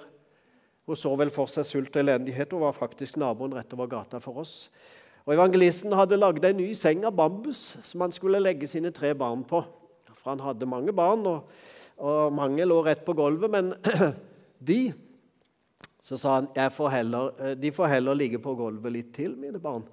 Hun 0.84 1.00
så 1.00 1.14
vel 1.16 1.32
for 1.32 1.48
seg 1.48 1.64
sult 1.64 1.96
og 1.96 2.02
elendighet. 2.02 2.52
Hun 2.52 2.66
var 2.66 2.76
faktisk 2.76 3.16
naboen 3.16 3.56
rett 3.56 3.72
over 3.72 3.88
gata 3.88 4.20
for 4.20 4.44
oss. 4.44 4.68
Og 5.24 5.32
Evangelisten 5.32 5.96
hadde 5.96 6.20
lagd 6.20 6.44
en 6.44 6.60
ny 6.60 6.68
seng 6.76 7.08
av 7.08 7.16
bambus 7.16 7.78
som 7.84 8.04
han 8.04 8.12
skulle 8.12 8.44
legge 8.44 8.68
sine 8.68 8.92
tre 8.92 9.14
barn 9.16 9.48
på. 9.48 9.64
For 10.12 10.34
han 10.34 10.44
hadde 10.44 10.68
mange 10.68 10.92
barn, 10.92 11.24
og, 11.24 11.48
og 11.96 12.36
mange 12.36 12.68
lå 12.68 12.82
rett 12.84 13.00
på 13.04 13.16
gulvet. 13.16 13.48
Men 13.48 13.72
de 14.70 14.82
så 16.08 16.16
sa 16.16 16.38
han 16.40 16.70
får 16.72 16.94
eh, 16.94 17.54
de 17.60 17.70
får 17.72 17.90
heller 17.92 18.16
ligge 18.16 18.38
på 18.40 18.54
gulvet 18.56 18.94
litt 18.94 19.10
til, 19.12 19.34
mine 19.36 19.60
barn, 19.60 19.84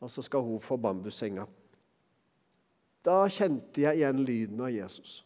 og 0.00 0.10
så 0.10 0.22
skal 0.24 0.40
hun 0.46 0.62
få 0.64 0.78
bambussenga. 0.80 1.44
Da 3.04 3.24
kjente 3.28 3.82
jeg 3.82 4.00
igjen 4.00 4.22
lyden 4.24 4.62
av 4.64 4.72
Jesus. 4.72 5.18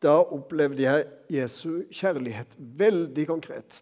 Da 0.00 0.14
opplevde 0.20 0.80
jeg 0.84 1.04
Jesu 1.32 1.84
kjærlighet 1.92 2.56
veldig 2.56 3.26
konkret. 3.28 3.80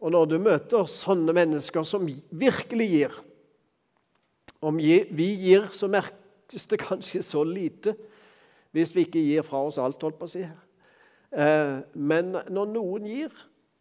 Og 0.00 0.14
når 0.14 0.30
du 0.30 0.38
møter 0.40 0.88
sånne 0.88 1.34
mennesker 1.36 1.84
som 1.84 2.08
virkelig 2.30 2.88
gir 2.88 3.18
Om 4.60 4.76
vi 4.76 5.26
gir, 5.40 5.70
så 5.72 5.88
merkes 5.88 6.66
det 6.68 6.82
kanskje 6.82 7.22
så 7.24 7.40
lite 7.44 7.94
hvis 8.76 8.92
vi 8.92 9.06
ikke 9.06 9.22
gir 9.24 9.42
fra 9.42 9.62
oss 9.64 9.80
alt, 9.80 10.02
holdt 10.04 10.18
på 10.20 10.28
å 10.28 10.30
si. 10.30 10.42
her. 10.44 10.69
Eh, 11.30 11.76
men 11.94 12.34
når 12.50 12.70
noen 12.74 13.06
gir, 13.06 13.34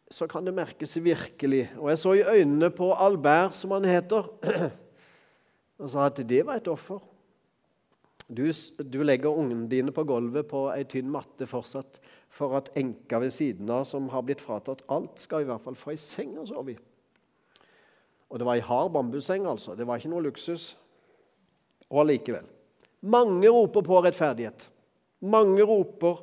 så 0.10 0.28
kan 0.30 0.46
det 0.46 0.56
merkes 0.58 0.98
virkelig. 1.02 1.68
Og 1.78 1.90
jeg 1.92 2.02
så 2.02 2.16
i 2.18 2.26
øynene 2.26 2.72
på 2.74 2.92
Albert, 2.94 3.58
som 3.58 3.74
han 3.78 3.86
heter, 3.86 4.30
og 5.82 5.90
sa 5.90 6.10
at 6.10 6.22
det 6.30 6.44
var 6.46 6.62
et 6.62 6.70
offer. 6.70 7.02
Du, 8.30 8.44
du 8.86 9.02
legger 9.02 9.34
ungene 9.34 9.66
dine 9.70 9.94
på 9.94 10.06
gulvet 10.06 10.46
på 10.50 10.68
ei 10.70 10.84
tynn 10.86 11.10
matte 11.10 11.48
fortsatt 11.50 11.98
for 12.30 12.54
at 12.60 12.70
enka 12.78 13.18
ved 13.24 13.34
siden 13.34 13.70
av, 13.74 13.88
som 13.90 14.06
har 14.14 14.22
blitt 14.26 14.44
fratatt 14.44 14.84
alt, 14.94 15.18
skal 15.18 15.42
i 15.42 15.50
hvert 15.50 15.64
fall 15.64 15.78
få 15.78 15.96
ei 15.96 16.02
seng 16.02 16.36
å 16.38 16.46
sove 16.46 16.76
i. 16.76 16.78
Og 18.30 18.38
det 18.38 18.46
var 18.46 18.60
ei 18.60 18.66
hard 18.66 18.94
bambusseng, 18.94 19.48
altså. 19.50 19.74
Det 19.74 19.88
var 19.90 19.98
ikke 19.98 20.12
noe 20.12 20.28
luksus. 20.28 20.76
Og 21.90 22.04
allikevel. 22.04 22.46
Mange 23.10 23.50
roper 23.50 23.82
på 23.86 24.02
rettferdighet. 24.06 24.68
Mange 25.26 25.66
roper 25.66 26.22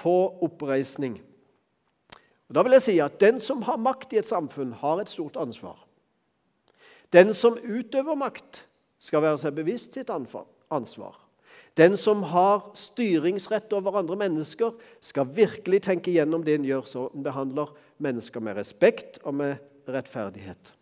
på 0.00 0.14
oppreisning. 0.44 1.20
Og 2.48 2.56
da 2.56 2.64
vil 2.66 2.74
jeg 2.74 2.86
si 2.88 2.96
at 2.98 3.20
Den 3.20 3.38
som 3.40 3.62
har 3.62 3.78
makt 3.78 4.14
i 4.16 4.18
et 4.18 4.26
samfunn, 4.26 4.72
har 4.72 5.00
et 5.00 5.12
stort 5.12 5.36
ansvar. 5.38 5.78
Den 7.12 7.34
som 7.34 7.58
utøver 7.58 8.14
makt, 8.18 8.66
skal 9.00 9.22
være 9.22 9.38
seg 9.40 9.54
bevisst 9.56 9.94
sitt 9.96 10.10
ansvar. 10.10 11.14
Den 11.78 11.96
som 11.96 12.22
har 12.28 12.66
styringsrett 12.76 13.72
over 13.72 13.96
andre 13.96 14.16
mennesker, 14.16 14.74
skal 15.00 15.30
virkelig 15.34 15.82
tenke 15.86 16.12
gjennom 16.12 16.44
det 16.44 16.58
en 16.58 16.66
gjør, 16.66 16.84
så 16.84 17.06
en 17.14 17.24
behandler 17.24 17.70
mennesker 18.02 18.42
med 18.44 18.58
respekt 18.58 19.18
og 19.24 19.38
med 19.38 19.56
rettferdighet. 19.88 20.74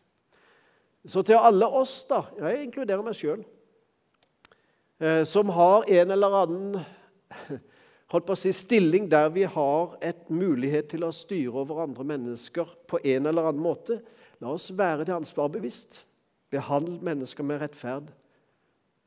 Så 1.06 1.22
til 1.22 1.38
alle 1.38 1.68
oss, 1.68 2.02
da, 2.08 2.24
jeg 2.40 2.66
inkluderer 2.66 3.04
meg 3.04 3.16
sjøl, 3.16 3.44
eh, 5.00 5.22
som 5.28 5.52
har 5.54 5.86
en 5.86 6.16
eller 6.16 6.40
annen 6.42 6.80
holdt 8.12 8.28
på 8.28 8.34
å 8.34 8.40
si, 8.40 8.52
stilling 8.56 9.08
der 9.10 9.28
vi 9.34 9.44
har 9.48 9.96
et 10.04 10.28
mulighet 10.32 10.90
til 10.92 11.04
å 11.04 11.14
styre 11.14 11.64
over 11.64 11.82
andre 11.84 12.06
mennesker 12.08 12.70
på 12.88 13.00
en 13.04 13.28
eller 13.28 13.50
annen 13.50 13.64
måte. 13.64 14.00
La 14.40 14.52
oss 14.54 14.70
være 14.72 15.06
det 15.08 15.16
ansvaret 15.16 15.58
bevisst. 15.58 16.02
Behandle 16.52 17.02
mennesker 17.04 17.44
med 17.44 17.60
rettferd, 17.60 18.08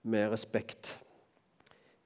med 0.05 0.29
respekt. 0.33 0.93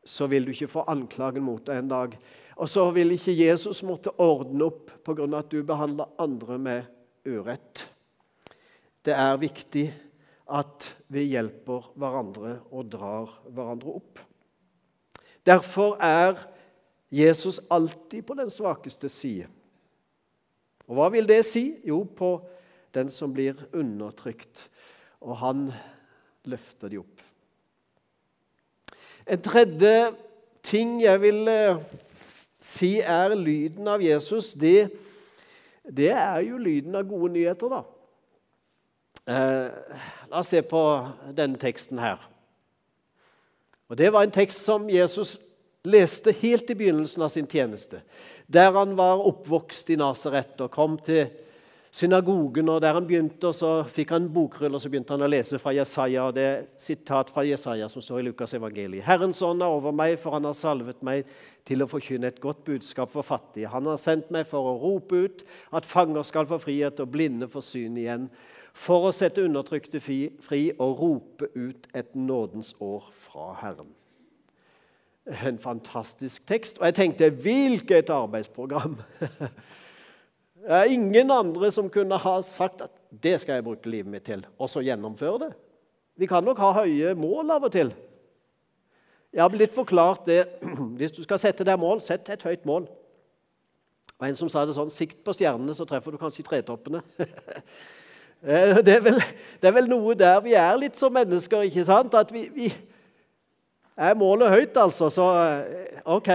Så 0.06 0.30
vil 0.32 0.46
du 0.46 0.54
ikke 0.54 0.72
få 0.72 0.86
anklagen 0.92 1.44
mot 1.44 1.64
deg 1.66 1.82
en 1.82 1.92
dag. 1.92 2.16
Og 2.56 2.70
så 2.72 2.86
vil 2.96 3.12
ikke 3.16 3.36
Jesus 3.36 3.82
måtte 3.84 4.14
ordne 4.22 4.70
opp 4.70 4.94
pga. 5.04 5.26
at 5.38 5.52
du 5.52 5.64
behandler 5.64 6.08
andre 6.18 6.58
med 6.58 6.84
urett. 7.26 7.90
Det 9.04 9.14
er 9.14 9.38
viktig 9.38 9.92
at 10.46 10.94
vi 11.08 11.26
hjelper 11.34 11.90
hverandre 11.98 12.60
og 12.72 12.88
drar 12.94 13.34
hverandre 13.50 13.98
opp. 13.98 14.20
Derfor 15.46 15.98
er 16.02 16.55
Jesus 17.12 17.60
alltid 17.70 18.26
på 18.26 18.34
den 18.34 18.50
svakeste 18.50 19.10
side. 19.10 19.48
Og 20.86 20.98
hva 20.98 21.10
vil 21.14 21.28
det 21.30 21.42
si? 21.48 21.68
Jo, 21.86 22.04
på 22.04 22.38
den 22.96 23.10
som 23.10 23.34
blir 23.34 23.58
undertrykt. 23.74 24.68
Og 25.22 25.38
han 25.42 25.68
løfter 26.46 26.92
de 26.92 27.02
opp. 27.02 27.24
En 29.26 29.42
tredje 29.42 30.12
ting 30.66 31.00
jeg 31.02 31.22
vil 31.22 31.48
eh, 31.50 31.82
si 32.62 33.00
er 33.02 33.34
lyden 33.38 33.88
av 33.90 34.04
Jesus, 34.04 34.54
det, 34.54 34.92
det 35.86 36.12
er 36.14 36.44
jo 36.46 36.62
lyden 36.62 36.98
av 36.98 37.08
gode 37.10 37.32
nyheter, 37.34 37.74
da. 37.74 37.82
Eh, 39.26 39.98
la 40.30 40.42
oss 40.42 40.52
se 40.54 40.62
på 40.62 40.82
denne 41.34 41.58
teksten 41.62 42.02
her. 42.02 42.22
Og 43.90 43.98
Det 43.98 44.12
var 44.14 44.26
en 44.26 44.34
tekst 44.34 44.66
som 44.66 44.90
Jesus 44.90 45.38
leste 45.90 46.34
helt 46.42 46.70
i 46.70 46.78
begynnelsen 46.78 47.24
av 47.26 47.32
sin 47.34 47.48
tjeneste, 47.48 48.02
der 48.48 48.72
han 48.76 48.96
var 48.98 49.24
oppvokst 49.26 49.90
i 49.94 50.00
Nasaret 50.00 50.62
og 50.62 50.72
kom 50.74 51.00
til 51.02 51.28
synagogen, 51.96 52.70
og 52.70 52.82
der 52.84 52.98
han 52.98 53.08
begynte, 53.08 53.52
så 53.56 53.70
fikk 53.88 54.12
han 54.16 54.28
bokrull, 54.34 54.74
og 54.76 54.82
så 54.84 54.90
begynte 54.92 55.16
han 55.16 55.24
å 55.24 55.30
lese 55.32 55.60
fra 55.62 55.72
Jesaja, 55.76 56.26
og 56.28 56.36
det 56.36 56.46
er 56.50 56.66
sitat 56.82 57.32
fra 57.32 57.46
Jesaja 57.48 57.88
som 57.92 58.04
står 58.04 58.20
i 58.20 58.26
Lukas 58.28 58.56
evangeliet. 58.58 59.06
Herrens 59.08 59.40
ånd 59.46 59.64
er 59.64 59.72
over 59.72 59.96
meg, 59.96 60.18
for 60.20 60.36
han 60.36 60.48
har 60.48 60.58
salvet 60.58 61.00
meg 61.06 61.24
til 61.68 61.86
å 61.86 61.90
forkynne 61.90 62.34
et 62.34 62.42
godt 62.44 62.66
budskap 62.68 63.14
for 63.14 63.26
fattige. 63.26 63.72
Han 63.72 63.88
har 63.88 64.02
sendt 64.02 64.32
meg 64.36 64.48
for 64.50 64.68
å 64.68 64.78
rope 64.82 65.24
ut 65.24 65.46
at 65.72 65.88
fanger 65.88 66.28
skal 66.28 66.50
få 66.52 66.60
frihet 66.68 67.00
og 67.00 67.14
blinde 67.16 67.50
få 67.52 67.64
syn 67.64 68.00
igjen, 68.02 68.30
for 68.76 69.08
å 69.08 69.16
sette 69.16 69.46
undertrykte 69.46 70.04
fri 70.04 70.64
og 70.76 70.98
rope 71.00 71.48
ut 71.56 71.88
et 71.96 72.12
nådens 72.12 72.76
år 72.84 73.08
fra 73.30 73.54
Herren 73.62 73.94
en 75.26 75.60
fantastisk 75.60 76.46
tekst. 76.48 76.80
Og 76.80 76.86
jeg 76.86 76.96
tenkte 76.96 77.30
hvilket 77.30 78.10
arbeidsprogram! 78.10 79.00
Det 80.66 80.74
er 80.74 80.84
ingen 80.90 81.30
andre 81.30 81.70
som 81.70 81.90
kunne 81.94 82.18
ha 82.18 82.40
sagt 82.42 82.80
at 82.82 82.94
det 83.22 83.36
skal 83.38 83.60
jeg 83.60 83.64
bruke 83.68 83.90
livet 83.90 84.10
mitt 84.10 84.24
til, 84.26 84.40
og 84.58 84.66
så 84.70 84.82
gjennomføre 84.82 85.44
det. 85.44 85.50
Vi 86.18 86.26
kan 86.26 86.44
nok 86.44 86.58
ha 86.58 86.72
høye 86.80 87.12
mål 87.14 87.52
av 87.54 87.68
og 87.68 87.72
til. 87.76 87.92
Jeg 89.30 89.44
har 89.44 89.52
blitt 89.54 89.76
forklart 89.76 90.26
det 90.26 90.48
Hvis 90.98 91.12
du 91.12 91.22
skal 91.22 91.38
sette 91.38 91.68
deg 91.68 91.78
mål, 91.78 92.02
sett 92.02 92.30
et 92.34 92.44
høyt 92.44 92.66
mål. 92.66 92.88
Og 94.18 94.28
En 94.28 94.40
som 94.40 94.50
sa 94.50 94.64
det 94.66 94.74
sånn 94.74 94.90
Sikt 94.90 95.22
på 95.22 95.36
stjernene, 95.36 95.76
så 95.76 95.86
treffer 95.86 96.16
du 96.16 96.18
kanskje 96.22 96.48
tretoppene. 96.48 97.04
Eh, 98.46 98.76
det 98.86 98.98
er, 99.00 99.00
vel, 99.02 99.16
det 99.62 99.66
er 99.66 99.74
vel 99.74 99.88
noe 99.90 100.14
der 100.14 100.36
vi 100.44 100.52
er 100.60 100.76
litt 100.78 101.00
som 101.00 101.14
mennesker, 101.16 101.64
ikke 101.66 101.86
sant? 101.88 102.14
At 102.14 102.30
vi, 102.36 102.44
vi 102.54 102.68
er 103.96 104.18
målet 104.20 104.52
høyt, 104.52 104.78
altså. 104.78 105.10
Så 105.14 105.26
eh, 105.40 106.02
OK. 106.06 106.32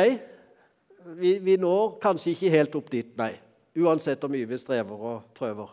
Vi, 1.20 1.36
vi, 1.42 1.56
når 1.60 1.98
kanskje 2.02 2.34
ikke 2.34 2.52
helt 2.54 2.76
opp 2.78 2.90
dit, 2.92 3.12
nei. 3.18 3.32
Uansett 3.80 4.22
hvor 4.22 4.32
mye 4.32 4.48
vi 4.48 4.58
strever 4.60 5.04
og 5.10 5.28
prøver. 5.36 5.70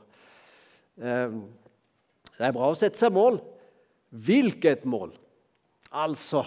Eh, 0.99 1.37
det 2.37 2.47
er 2.47 2.55
bra 2.55 2.69
å 2.71 2.77
sette 2.77 2.99
seg 2.99 3.13
mål. 3.15 3.39
Hvilket 4.09 4.85
mål? 4.87 5.11
Altså 5.91 6.45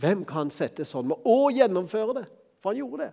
Hvem 0.00 0.24
kan 0.28 0.50
sette 0.52 0.84
sånn 0.84 1.06
mål 1.08 1.22
og 1.30 1.54
gjennomføre 1.54 2.16
det? 2.18 2.24
For 2.60 2.72
han 2.72 2.80
gjorde 2.80 3.04
det. 3.04 3.12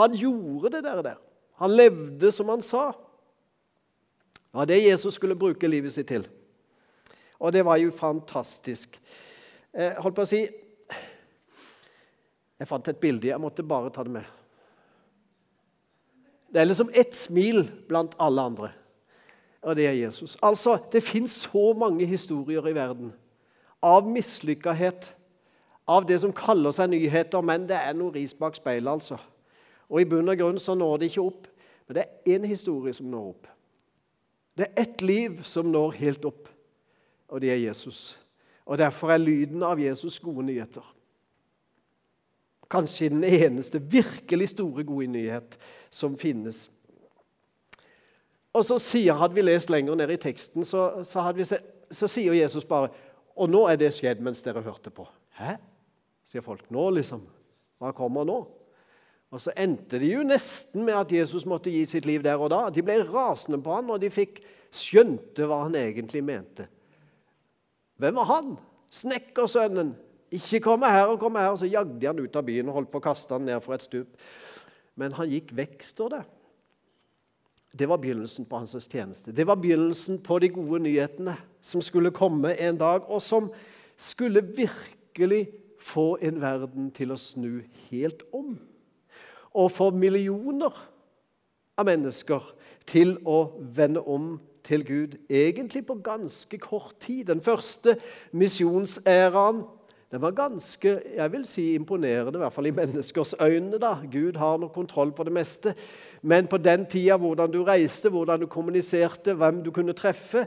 Han 0.00 0.16
gjorde 0.18 0.72
det 0.74 0.80
der. 0.84 1.02
der. 1.04 1.18
Han 1.62 1.74
levde 1.76 2.32
som 2.34 2.48
han 2.50 2.64
sa. 2.64 2.90
Det 2.92 4.58
var 4.58 4.68
det 4.68 4.82
Jesus 4.82 5.14
skulle 5.14 5.38
bruke 5.38 5.68
livet 5.68 5.94
sitt 5.94 6.08
til. 6.10 6.26
Og 7.38 7.52
det 7.54 7.64
var 7.64 7.78
jo 7.80 7.92
fantastisk. 7.94 8.98
Eh, 9.72 9.96
holdt 10.02 10.16
på 10.16 10.24
å 10.26 10.28
si 10.28 10.42
Jeg 12.60 12.68
fant 12.70 12.88
et 12.88 13.00
bilde. 13.00 13.26
Jeg 13.26 13.42
måtte 13.42 13.64
bare 13.66 13.90
ta 13.90 14.04
det 14.06 14.12
med. 14.14 14.26
Det 16.52 16.60
er 16.60 16.68
liksom 16.68 16.92
ett 16.94 17.16
smil 17.16 17.64
blant 17.88 18.12
alle 18.20 18.44
andre, 18.44 18.68
og 19.64 19.74
det 19.76 19.86
er 19.88 19.96
Jesus. 19.96 20.36
Altså, 20.42 20.78
Det 20.92 21.02
fins 21.02 21.32
så 21.32 21.72
mange 21.72 22.06
historier 22.06 22.68
i 22.68 22.74
verden 22.74 23.12
av 23.82 24.06
mislykkethet, 24.06 25.14
av 25.88 26.06
det 26.06 26.20
som 26.20 26.32
kaller 26.32 26.70
seg 26.70 26.90
nyheter, 26.90 27.40
men 27.42 27.66
det 27.66 27.76
er 27.76 27.96
noe 27.98 28.14
ris 28.14 28.34
bak 28.34 28.54
speilet, 28.54 28.92
altså. 28.92 29.18
Og 29.90 30.00
i 30.00 30.04
bunn 30.04 30.28
og 30.28 30.38
grunn 30.38 30.58
så 30.58 30.76
når 30.78 31.00
det 31.00 31.10
ikke 31.10 31.24
opp, 31.26 31.48
men 31.88 31.96
det 31.96 32.04
er 32.04 32.36
én 32.36 32.46
historie 32.46 32.94
som 32.94 33.10
når 33.10 33.32
opp. 33.32 33.46
Det 34.56 34.68
er 34.68 34.82
ett 34.82 35.02
liv 35.02 35.42
som 35.42 35.66
når 35.72 35.96
helt 35.98 36.24
opp, 36.24 36.48
og 37.28 37.40
det 37.40 37.50
er 37.50 37.64
Jesus. 37.66 38.21
Og 38.66 38.78
Derfor 38.78 39.10
er 39.10 39.22
lyden 39.22 39.62
av 39.62 39.80
Jesus 39.80 40.20
gode 40.20 40.46
nyheter. 40.46 40.84
Kanskje 42.70 43.08
den 43.12 43.24
eneste 43.24 43.82
virkelig 43.82 44.48
store 44.48 44.84
gode 44.84 45.06
nyhet 45.06 45.58
som 45.90 46.16
finnes. 46.18 46.70
Og 48.52 48.64
så 48.64 48.78
sier, 48.78 49.14
Hadde 49.14 49.34
vi 49.34 49.44
lest 49.44 49.70
lenger 49.70 49.94
ned 49.94 50.10
i 50.10 50.20
teksten, 50.20 50.64
så, 50.64 51.02
så, 51.04 51.24
vi, 51.36 51.44
så 51.90 52.08
sier 52.08 52.32
Jesus 52.32 52.64
bare 52.64 52.88
Og 53.36 53.48
nå 53.48 53.66
er 53.68 53.76
det 53.80 53.94
skjedd 53.96 54.20
mens 54.20 54.42
dere 54.44 54.62
hørte 54.62 54.90
på. 54.90 55.06
Hæ? 55.38 55.56
sier 56.28 56.44
folk. 56.44 56.64
Nå, 56.72 56.90
liksom. 56.96 57.24
Hva 57.80 57.92
kommer 57.96 58.26
nå? 58.28 58.38
Og 59.32 59.40
Så 59.40 59.52
endte 59.56 59.98
det 60.00 60.10
jo 60.10 60.24
nesten 60.26 60.84
med 60.84 60.96
at 60.96 61.12
Jesus 61.12 61.46
måtte 61.48 61.72
gi 61.72 61.84
sitt 61.88 62.06
liv 62.08 62.22
der 62.24 62.40
og 62.40 62.50
da. 62.52 62.66
De 62.68 62.84
ble 62.84 62.98
rasende 63.08 63.60
på 63.64 63.72
han, 63.72 63.88
og 63.90 64.00
de 64.00 64.10
fikk 64.12 64.42
skjønte 64.72 65.48
hva 65.48 65.62
han 65.64 65.76
egentlig 65.76 66.20
mente. 66.24 66.68
Hvem 68.00 68.20
var 68.20 68.28
han? 68.30 68.54
Snekkersønnen. 68.92 69.94
Ikke 70.32 70.62
komme 70.64 70.88
her 70.88 71.12
og 71.12 71.20
komme 71.20 71.42
her. 71.42 71.52
Og 71.52 71.60
så 71.60 71.68
jagde 71.68 71.98
de 72.00 72.08
han 72.08 72.20
ut 72.22 72.36
av 72.36 72.46
byen 72.46 72.70
og 72.70 72.80
holdt 72.80 72.92
på 72.92 73.00
å 73.02 73.04
kaste 73.04 73.36
han 73.36 73.44
ned 73.48 73.60
for 73.64 73.76
et 73.76 73.84
stup. 73.84 74.16
Men 74.96 75.14
han 75.16 75.30
gikk 75.30 75.52
vekk, 75.56 75.82
står 75.84 76.16
det. 76.16 76.22
Det 77.72 77.88
var 77.88 78.00
begynnelsen 78.02 78.44
på 78.48 78.58
hans 78.60 78.76
tjeneste. 78.84 79.32
Det 79.32 79.46
var 79.48 79.56
begynnelsen 79.60 80.20
på 80.24 80.38
de 80.42 80.50
gode 80.52 80.82
nyhetene 80.84 81.38
som 81.64 81.80
skulle 81.84 82.12
komme 82.12 82.52
en 82.60 82.76
dag, 82.76 83.06
og 83.08 83.22
som 83.24 83.48
skulle 83.96 84.44
virkelig 84.44 85.46
få 85.80 86.18
en 86.22 86.40
verden 86.40 86.90
til 86.94 87.14
å 87.14 87.20
snu 87.20 87.62
helt 87.90 88.22
om 88.32 88.54
og 89.52 89.72
få 89.72 89.90
millioner 89.92 90.72
av 91.76 91.88
mennesker 91.88 92.44
til 92.88 93.16
å 93.28 93.52
vende 93.76 94.00
om 94.00 94.36
til 94.64 94.86
Gud, 94.86 95.18
egentlig 95.30 95.86
på 95.86 95.94
ganske 95.94 96.58
kort 96.58 96.94
tid. 97.00 97.24
Den 97.24 97.40
første 97.40 97.96
misjonsæraen 98.32 99.62
den 100.12 100.20
var 100.20 100.34
ganske 100.36 101.00
jeg 101.16 101.32
vil 101.32 101.44
si, 101.48 101.74
imponerende, 101.74 102.36
i 102.36 102.42
hvert 102.42 102.52
fall 102.52 102.66
i 102.66 102.70
menneskers 102.70 103.34
øyne. 103.40 103.78
da. 103.78 103.94
Gud 104.12 104.36
har 104.36 104.58
noe 104.60 104.68
kontroll 104.68 105.12
på 105.12 105.24
det 105.24 105.32
meste. 105.32 105.74
Men 106.22 106.46
på 106.46 106.58
den 106.58 106.84
tida, 106.86 107.16
hvordan 107.16 107.50
du 107.50 107.64
reiste, 107.64 108.08
hvordan 108.08 108.40
du 108.40 108.46
kommuniserte, 108.46 109.34
hvem 109.34 109.62
du 109.64 109.70
kunne 109.70 109.92
treffe, 109.92 110.46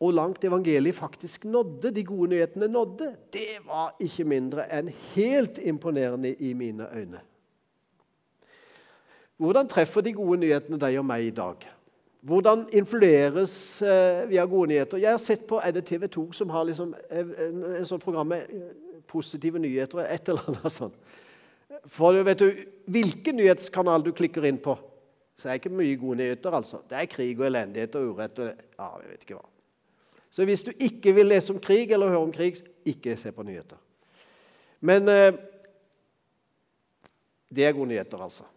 og 0.00 0.14
langt 0.14 0.44
evangeliet 0.44 0.94
faktisk 0.94 1.44
nådde, 1.44 1.90
de 1.90 2.04
gode 2.04 2.28
nyhetene 2.30 2.68
nådde, 2.68 3.14
det 3.32 3.60
var 3.66 3.94
ikke 4.00 4.24
mindre 4.24 4.66
enn 4.72 4.88
helt 5.14 5.58
imponerende 5.62 6.34
i 6.34 6.52
mine 6.52 6.88
øyne. 6.96 7.20
Hvordan 9.36 9.68
treffer 9.68 10.00
de 10.00 10.12
gode 10.12 10.40
nyhetene 10.40 10.80
deg 10.80 10.98
og 10.98 11.06
meg 11.06 11.28
i 11.28 11.30
dag? 11.30 11.68
Hvordan 12.24 12.68
influeres 12.72 13.82
eh, 13.82 14.24
via 14.30 14.46
gode 14.48 14.70
nyheter? 14.72 14.98
Jeg 14.98 15.12
har 15.12 15.20
sett 15.20 15.42
på 15.48 15.58
er 15.60 15.74
det 15.76 15.84
TV 15.84 16.06
2 16.08 16.22
som 16.32 16.52
har 16.54 16.64
liksom, 16.64 16.94
en, 17.12 17.32
en 17.76 17.84
sånn 17.84 18.00
program 18.00 18.30
med 18.32 18.46
eh, 18.48 18.70
positive 19.10 19.60
nyheter. 19.60 20.06
et 20.08 20.28
eller 20.32 20.48
annet 20.48 20.72
sånt. 20.78 20.96
For 21.92 22.16
vet 22.24 22.40
du, 22.40 22.62
Hvilken 22.88 23.36
nyhetskanal 23.36 24.04
du 24.04 24.12
klikker 24.16 24.46
inn 24.48 24.60
på, 24.62 24.76
så 25.36 25.48
er 25.48 25.58
det 25.58 25.64
ikke 25.64 25.76
mye 25.76 25.98
gode 26.00 26.22
nyheter. 26.22 26.56
altså. 26.56 26.80
Det 26.88 26.96
er 26.96 27.10
krig 27.12 27.40
og 27.40 27.46
elendighet 27.50 28.00
og 28.00 28.14
urett. 28.14 28.38
og 28.38 28.48
ja, 28.78 28.88
jeg 29.02 29.10
vet 29.10 29.28
ikke 29.28 29.36
hva. 29.36 29.44
Så 30.30 30.48
hvis 30.48 30.64
du 30.64 30.72
ikke 30.72 31.12
vil 31.14 31.28
lese 31.28 31.52
om 31.52 31.60
krig 31.60 31.92
eller 31.92 32.08
høre 32.08 32.24
om 32.24 32.32
krig, 32.32 32.56
ikke 32.88 33.18
se 33.20 33.32
på 33.32 33.44
nyheter. 33.44 33.76
Men 34.80 35.08
eh, 35.12 35.36
det 37.52 37.68
er 37.68 37.76
gode 37.76 37.92
nyheter, 37.92 38.24
altså. 38.24 38.48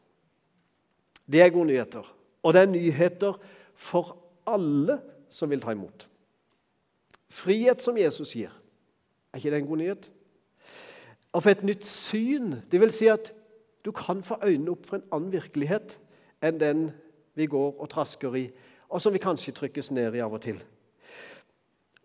Det 1.27 1.43
er 1.43 1.51
gode 1.51 1.67
nyheter. 1.73 2.07
Og 2.43 2.53
det 2.55 2.63
er 2.63 2.71
nyheter 2.71 3.35
for 3.77 4.17
alle 4.49 4.99
som 5.29 5.51
vil 5.51 5.61
ta 5.61 5.73
imot. 5.75 6.07
Frihet 7.29 7.83
som 7.83 7.97
Jesus 7.99 8.33
gir. 8.35 8.53
Er 9.33 9.39
ikke 9.39 9.51
det 9.53 9.61
en 9.61 9.67
god 9.69 9.81
nyhet? 9.83 10.07
Og 11.35 11.43
for 11.43 11.53
et 11.53 11.65
nytt 11.67 11.85
syn. 11.85 12.55
Vil 12.71 12.93
si 12.93 13.09
at 13.11 13.31
du 13.85 13.91
kan 13.95 14.23
få 14.23 14.39
øynene 14.43 14.73
opp 14.73 14.87
for 14.87 14.97
en 14.97 15.09
annen 15.13 15.31
virkelighet 15.31 15.97
enn 16.43 16.59
den 16.61 16.87
vi 17.37 17.45
går 17.49 17.77
og 17.77 17.89
trasker 17.89 18.33
i, 18.35 18.47
og 18.89 19.01
som 19.01 19.13
vi 19.13 19.21
kanskje 19.21 19.53
trykkes 19.55 19.91
ned 19.93 20.15
i 20.17 20.21
av 20.23 20.33
og 20.33 20.41
til. 20.41 20.57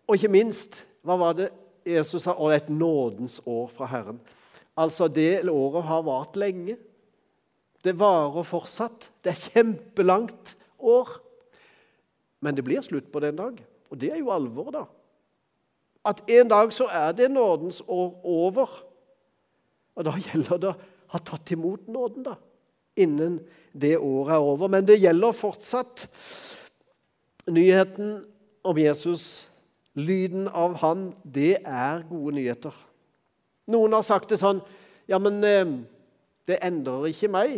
Og 0.07 0.17
ikke 0.17 0.31
minst, 0.31 0.83
hva 1.01 1.17
var 1.19 1.35
det 1.37 1.49
Jesus 1.87 2.25
sa? 2.25 2.35
Å, 2.35 2.49
det 2.49 2.55
er 2.55 2.63
et 2.63 2.71
nådens 2.71 3.39
år 3.49 3.67
fra 3.73 3.87
Herren. 3.89 4.19
Altså, 4.79 5.07
det 5.07 5.49
året 5.49 5.87
har 5.89 6.05
vart 6.05 6.37
lenge. 6.39 6.77
Det 7.83 7.93
varer 7.99 8.45
fortsatt. 8.47 9.09
Det 9.23 9.33
er 9.33 9.43
kjempelangt 9.53 10.55
år. 10.79 11.17
Men 12.43 12.57
det 12.57 12.65
blir 12.67 12.83
slutt 12.83 13.07
på 13.11 13.21
det 13.23 13.31
en 13.33 13.39
dag. 13.39 13.59
Og 13.89 13.99
det 14.01 14.11
er 14.11 14.19
jo 14.19 14.33
alvor, 14.35 14.71
da. 14.73 14.83
At 16.03 16.23
en 16.27 16.49
dag 16.51 16.73
så 16.75 16.89
er 16.91 17.13
det 17.15 17.31
nådens 17.31 17.81
år 17.87 18.09
over. 18.27 18.73
Og 19.95 20.05
da 20.05 20.17
gjelder 20.19 20.59
det 20.59 20.73
å 20.73 20.79
ha 21.13 21.21
tatt 21.23 21.53
imot 21.55 21.87
nåden, 21.87 22.25
da. 22.27 22.35
Innen 22.99 23.39
det 23.71 23.95
året 23.97 24.35
er 24.35 24.43
over. 24.43 24.67
Men 24.67 24.87
det 24.87 24.99
gjelder 24.99 25.35
fortsatt. 25.37 26.07
Nyheten 27.47 28.21
om 28.63 28.77
Jesus, 28.79 29.49
lyden 29.95 30.47
av 30.47 30.77
Han, 30.83 31.11
det 31.23 31.57
er 31.63 32.05
gode 32.09 32.35
nyheter. 32.37 32.75
Noen 33.67 33.95
har 33.95 34.03
sagt 34.03 34.31
det 34.31 34.39
sånn 34.41 34.61
Ja, 35.07 35.19
men 35.19 35.43
eh, 35.43 35.67
det 36.47 36.61
endrer 36.63 37.09
ikke 37.09 37.31
meg. 37.31 37.57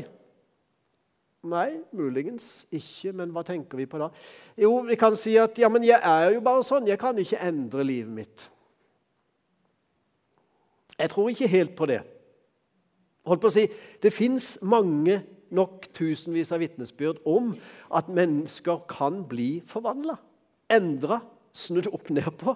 Nei, 1.46 1.78
muligens 1.94 2.66
ikke, 2.74 3.12
men 3.14 3.30
hva 3.34 3.44
tenker 3.46 3.78
vi 3.78 3.86
på 3.90 4.00
da? 4.02 4.10
Jo, 4.58 4.80
vi 4.88 4.98
kan 4.98 5.14
si 5.20 5.36
at 5.38 5.60
ja, 5.62 5.70
men 5.70 5.86
jeg 5.86 6.00
er 6.02 6.32
jo 6.34 6.42
bare 6.46 6.64
sånn. 6.66 6.88
Jeg 6.90 6.98
kan 7.02 7.18
ikke 7.22 7.42
endre 7.46 7.86
livet 7.86 8.16
mitt. 8.16 8.46
Jeg 10.96 11.12
tror 11.12 11.30
ikke 11.30 11.52
helt 11.52 11.76
på 11.78 11.88
det. 11.92 12.02
Holdt 13.26 13.44
på 13.44 13.52
å 13.52 13.54
si, 13.54 13.68
Det 14.02 14.14
fins 14.14 14.56
mange 14.62 15.22
nok 15.56 15.86
tusenvis 15.94 16.52
av 16.54 16.62
vitnesbyrd 16.64 17.22
om 17.30 17.54
at 17.94 18.10
mennesker 18.12 18.82
kan 18.90 19.22
bli 19.30 19.62
forvandla, 19.70 20.18
endra, 20.72 21.22
snudd 21.56 21.88
opp 21.94 22.10
ned 22.10 22.32
på 22.42 22.56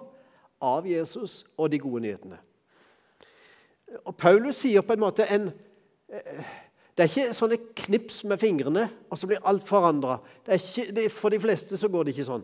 av 0.60 0.86
Jesus 0.88 1.44
og 1.56 1.70
de 1.72 1.80
gode 1.80 2.02
nyhetene. 2.04 2.40
Og 4.04 4.14
Paulus 4.18 4.60
sier 4.62 4.84
på 4.86 4.94
en 4.94 5.02
måte 5.02 5.26
en 5.26 5.48
eh, 6.12 6.50
det 7.00 7.06
er 7.06 7.14
ikke 7.14 7.32
sånne 7.32 7.56
knips 7.80 8.18
med 8.28 8.36
fingrene, 8.36 8.82
og 9.08 9.16
så 9.16 9.28
blir 9.30 9.40
alt 9.48 9.64
forandra. 9.64 10.18
For 11.16 11.32
de 11.32 11.38
fleste 11.40 11.78
så 11.80 11.88
går 11.88 12.04
det 12.04 12.12
ikke 12.12 12.26
sånn. 12.28 12.42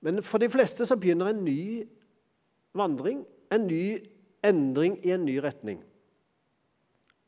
Men 0.00 0.22
for 0.24 0.40
de 0.40 0.48
fleste 0.48 0.86
så 0.88 0.96
begynner 0.96 1.28
en 1.28 1.42
ny 1.44 1.84
vandring, 2.76 3.20
en 3.52 3.66
ny 3.68 3.98
endring 4.46 4.96
i 5.04 5.12
en 5.12 5.26
ny 5.28 5.36
retning. 5.44 5.82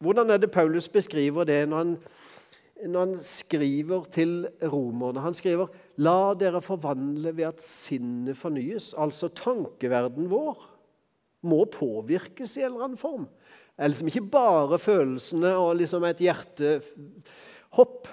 Hvordan 0.00 0.32
er 0.32 0.40
det 0.40 0.52
Paulus 0.54 0.88
beskriver 0.88 1.44
det 1.44 1.58
når 1.68 1.82
han, 1.82 1.94
når 2.86 3.04
han 3.04 3.14
skriver 3.20 4.08
til 4.08 4.48
romerne? 4.62 5.20
Han 5.20 5.36
skriver 5.36 5.68
'La 5.98 6.34
dere 6.40 6.62
forvandle 6.62 7.36
ved 7.36 7.44
at 7.44 7.62
sinnet 7.62 8.36
fornyes'. 8.38 8.94
Altså 8.96 9.28
tankeverden 9.28 10.30
vår 10.30 10.64
må 11.42 11.64
påvirkes 11.64 12.56
i 12.56 12.60
en 12.60 12.72
eller 12.72 12.84
annen 12.84 12.96
form 12.96 13.28
er 13.78 13.90
liksom 13.90 14.10
ikke 14.10 14.26
bare 14.32 14.78
følelsene 14.82 15.52
og 15.54 15.76
liksom 15.78 16.04
et 16.08 16.22
hjertehopp. 16.24 18.08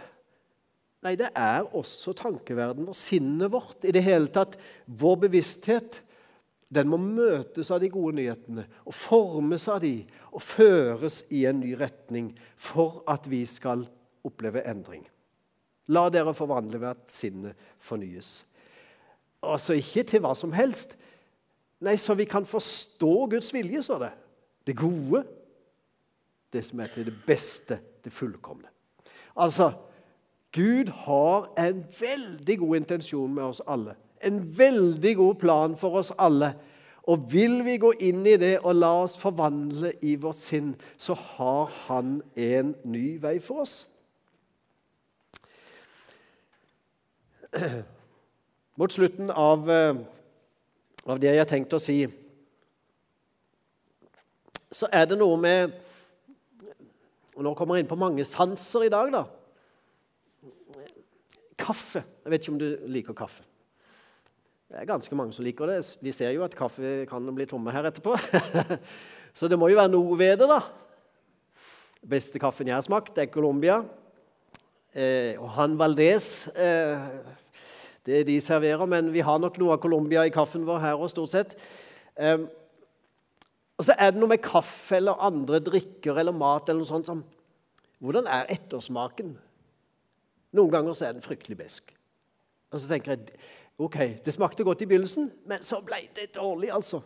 Nei, 1.05 1.15
det 1.17 1.31
er 1.37 1.65
også 1.77 2.13
tankeverden 2.17 2.87
vår, 2.87 2.97
sinnet 2.97 3.51
vårt. 3.53 3.85
I 3.85 3.93
det 3.93 4.03
hele 4.05 4.29
tatt 4.33 4.57
vår 4.85 5.23
bevissthet. 5.25 6.01
Den 6.73 6.89
må 6.89 6.97
møtes 7.01 7.69
av 7.73 7.81
de 7.81 7.91
gode 7.93 8.17
nyhetene 8.17 8.65
og 8.85 8.95
formes 8.97 9.67
av 9.69 9.83
de 9.83 9.99
og 10.31 10.41
føres 10.41 11.21
i 11.33 11.45
en 11.49 11.61
ny 11.61 11.75
retning 11.77 12.31
for 12.57 13.03
at 13.09 13.29
vi 13.29 13.43
skal 13.49 13.85
oppleve 14.25 14.65
endring. 14.65 15.05
La 15.93 16.07
dere 16.09 16.33
forvandle 16.33 16.81
ved 16.81 16.89
at 16.95 17.13
sinnet 17.13 17.67
fornyes. 17.85 18.39
Altså 19.45 19.77
ikke 19.77 20.03
til 20.09 20.23
hva 20.25 20.33
som 20.37 20.53
helst. 20.57 20.97
Nei, 21.85 21.97
så 22.01 22.15
vi 22.17 22.25
kan 22.25 22.47
forstå 22.49 23.13
Guds 23.35 23.51
vilje, 23.53 23.83
står 23.85 24.07
det. 24.07 24.13
Det 24.65 24.77
gode. 24.79 25.21
Det 26.55 26.63
som 26.63 26.79
er 26.79 26.87
til 26.93 27.09
det 27.09 27.17
beste, 27.27 27.79
det 28.03 28.13
fullkomne. 28.15 28.71
Altså, 29.35 29.73
Gud 30.55 30.87
har 30.87 31.49
en 31.59 31.85
veldig 31.99 32.59
god 32.59 32.75
intensjon 32.75 33.33
med 33.33 33.43
oss 33.43 33.61
alle. 33.67 33.95
En 34.23 34.57
veldig 34.57 35.15
god 35.15 35.35
plan 35.35 35.75
for 35.77 35.99
oss 35.99 36.13
alle. 36.17 36.53
Og 37.03 37.33
vil 37.33 37.59
vi 37.65 37.77
gå 37.77 37.91
inn 37.99 38.23
i 38.25 38.37
det 38.39 38.59
og 38.63 38.75
la 38.75 39.03
oss 39.03 39.17
forvandle 39.19 39.91
i 40.01 40.15
vårt 40.15 40.39
sinn, 40.39 40.75
så 40.97 41.13
har 41.13 41.71
Han 41.87 42.21
en 42.35 42.75
ny 42.83 43.21
vei 43.21 43.39
for 43.39 43.61
oss. 43.61 43.87
Mot 48.79 48.91
slutten 48.93 49.29
av, 49.29 49.69
eh, 49.69 49.95
av 51.05 51.19
det 51.19 51.29
jeg 51.29 51.37
har 51.39 51.51
tenkt 51.51 51.73
å 51.73 51.79
si, 51.79 52.07
så 54.71 54.87
er 54.91 55.05
det 55.07 55.17
noe 55.19 55.37
med 55.39 55.71
og 57.35 57.43
Nå 57.43 57.51
kommer 57.57 57.75
jeg 57.75 57.83
inn 57.83 57.91
på 57.91 57.99
mange 57.99 58.23
sanser 58.27 58.87
i 58.87 58.91
dag, 58.93 59.11
da. 59.11 59.25
Kaffe. 61.59 62.03
Jeg 62.23 62.31
vet 62.31 62.43
ikke 62.43 62.53
om 62.53 62.61
du 62.61 62.69
liker 62.91 63.17
kaffe. 63.17 63.43
Det 64.71 64.79
er 64.81 64.87
ganske 64.89 65.15
mange 65.15 65.35
som 65.35 65.45
liker 65.45 65.69
det. 65.69 65.81
Vi 66.03 66.11
ser 66.15 66.31
jo 66.35 66.45
at 66.45 66.55
kaffe 66.57 67.03
kan 67.09 67.27
bli 67.35 67.45
tomme 67.47 67.71
her 67.75 67.87
etterpå. 67.91 68.15
Så 69.37 69.47
det 69.51 69.59
må 69.59 69.67
jo 69.69 69.77
være 69.77 69.91
noe 69.91 70.17
ved 70.19 70.39
det, 70.41 70.47
da. 70.49 70.61
Beste 72.05 72.39
kaffen 72.39 72.69
jeg 72.69 72.77
har 72.77 72.85
smakt, 72.85 73.17
er 73.19 73.31
Colombia. 73.31 73.81
Eh, 74.95 75.35
og 75.35 75.49
Han 75.57 75.73
Valdez 75.75 76.47
eh, 76.55 77.01
Det 78.05 78.21
de 78.29 78.37
serverer, 78.39 78.85
men 78.87 79.09
vi 79.11 79.23
har 79.25 79.41
nok 79.43 79.57
noe 79.59 79.75
av 79.75 79.81
Colombia 79.83 80.23
i 80.23 80.31
kaffen 80.31 80.63
vår 80.63 80.79
her 80.79 80.95
òg, 80.95 81.09
stort 81.11 81.33
sett. 81.33 81.55
Eh, 82.15 82.45
og 83.75 83.87
så 83.87 83.95
er 83.99 84.13
det 84.13 84.21
noe 84.21 84.31
med 84.31 84.43
kaffe 84.43 84.97
eller 84.99 85.19
andre 85.23 85.59
drikker 85.63 86.21
eller 86.21 86.35
mat 86.35 86.69
eller 86.69 86.83
noe 86.83 86.91
sånt 86.91 87.09
som 87.09 87.25
Hvordan 88.03 88.27
er 88.27 88.49
ettersmaken? 88.51 89.29
Noen 90.55 90.71
ganger 90.73 90.93
så 90.93 91.07
er 91.07 91.13
den 91.15 91.23
fryktelig 91.23 91.55
besk. 91.57 91.93
Og 92.75 92.81
så 92.83 92.89
tenker 92.89 93.15
jeg 93.15 93.37
ok, 93.81 93.97
det 94.21 94.33
smakte 94.35 94.65
godt 94.67 94.83
i 94.83 94.87
begynnelsen, 94.89 95.29
men 95.47 95.63
så 95.63 95.79
ble 95.83 96.01
det 96.13 96.33
dårlig, 96.35 96.73
altså. 96.75 96.99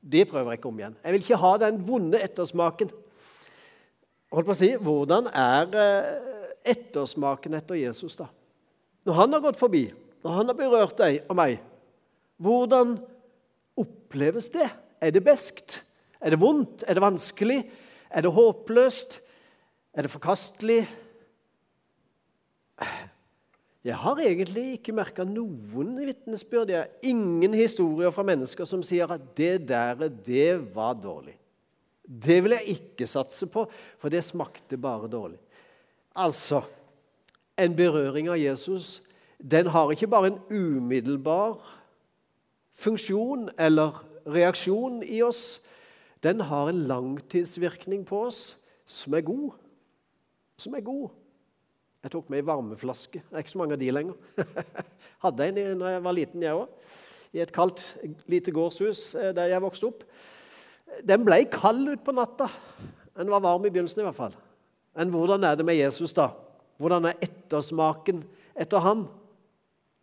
Det 0.00 0.26
prøver 0.28 0.52
jeg 0.52 0.60
ikke 0.60 0.68
om 0.68 0.78
igjen. 0.78 0.98
Jeg 1.00 1.14
vil 1.14 1.24
ikke 1.24 1.40
ha 1.42 1.52
den 1.64 1.80
vonde 1.88 2.20
ettersmaken. 2.22 2.92
Holdt 4.36 4.50
på 4.50 4.54
å 4.54 4.58
si, 4.60 4.70
Hvordan 4.76 5.30
er 5.32 5.76
eh, 5.80 6.38
ettersmaken 6.76 7.56
etter 7.58 7.80
Jesus, 7.80 8.18
da? 8.20 8.28
Når 9.08 9.20
han 9.20 9.36
har 9.36 9.44
gått 9.48 9.58
forbi, 9.58 9.86
når 10.22 10.38
han 10.38 10.52
har 10.52 10.58
berørt 10.58 10.96
deg 11.00 11.22
og 11.24 11.40
meg, 11.40 11.60
hvordan 12.42 12.98
oppleves 13.80 14.52
det? 14.52 14.68
Er 15.00 15.10
det 15.10 15.24
beskt? 15.24 15.82
Er 16.20 16.30
det 16.30 16.40
vondt? 16.40 16.84
Er 16.86 16.94
det 16.94 17.02
vanskelig? 17.02 17.58
Er 18.10 18.24
det 18.24 18.32
håpløst? 18.32 19.20
Er 19.94 20.02
det 20.06 20.10
forkastelig? 20.10 20.88
Jeg 23.86 23.96
har 24.02 24.18
egentlig 24.18 24.64
ikke 24.76 24.94
merka 24.96 25.24
noen 25.24 25.94
vitnesbyrd. 26.00 26.72
Jeg 26.72 26.84
har 26.84 27.06
ingen 27.06 27.54
historier 27.54 28.10
fra 28.10 28.24
mennesker 28.26 28.66
som 28.66 28.82
sier 28.82 29.10
at 29.10 29.36
'det 29.36 29.68
der, 29.68 30.08
det 30.08 30.74
var 30.74 30.94
dårlig'. 30.94 31.38
Det 32.06 32.42
vil 32.44 32.50
jeg 32.50 32.68
ikke 32.78 33.06
satse 33.06 33.46
på, 33.46 33.70
for 33.98 34.08
det 34.08 34.24
smakte 34.24 34.76
bare 34.76 35.08
dårlig. 35.08 35.38
Altså, 36.16 36.62
en 37.58 37.76
berøring 37.76 38.28
av 38.28 38.38
Jesus 38.38 39.02
den 39.50 39.66
har 39.66 39.90
ikke 39.90 40.08
bare 40.08 40.26
en 40.26 40.40
umiddelbar 40.50 41.60
funksjon 42.74 43.50
eller 43.58 44.04
reaksjon 44.26 45.02
i 45.02 45.22
oss. 45.22 45.60
Den 46.24 46.42
har 46.48 46.70
en 46.70 46.86
langtidsvirkning 46.88 48.04
på 48.08 48.26
oss 48.28 48.56
som 48.86 49.14
er 49.14 49.24
god. 49.26 49.56
Som 50.60 50.74
er 50.74 50.84
god. 50.86 51.10
Jeg 52.06 52.14
tok 52.14 52.30
med 52.30 52.38
ei 52.40 52.46
varmeflaske. 52.46 53.18
Det 53.18 53.34
er 53.34 53.42
ikke 53.42 53.54
så 53.56 53.60
mange 53.60 53.76
av 53.76 53.82
de 53.82 53.90
lenger. 53.90 54.46
Hadde 55.24 55.48
en 55.50 55.80
da 55.82 55.92
jeg 55.96 56.04
var 56.04 56.16
liten, 56.16 56.44
jeg 56.44 56.54
òg. 56.54 56.94
I 57.34 57.42
et 57.42 57.52
kaldt, 57.52 57.82
lite 58.30 58.54
gårdshus 58.54 59.08
eh, 59.18 59.32
der 59.36 59.50
jeg 59.50 59.64
vokste 59.64 59.90
opp. 59.90 60.04
Den 61.04 61.24
ble 61.26 61.42
kald 61.50 61.90
utpå 61.96 62.14
natta. 62.14 62.46
Den 63.16 63.32
var 63.32 63.42
varm 63.44 63.66
i 63.66 63.72
begynnelsen, 63.72 64.04
i 64.04 64.06
hvert 64.06 64.18
fall. 64.18 64.36
Men 64.96 65.10
hvordan 65.12 65.44
er 65.44 65.58
det 65.58 65.66
med 65.66 65.76
Jesus, 65.76 66.14
da? 66.16 66.30
Hvordan 66.80 67.10
er 67.10 67.18
ettersmaken 67.24 68.22
etter 68.56 68.84
ham? 68.84 69.06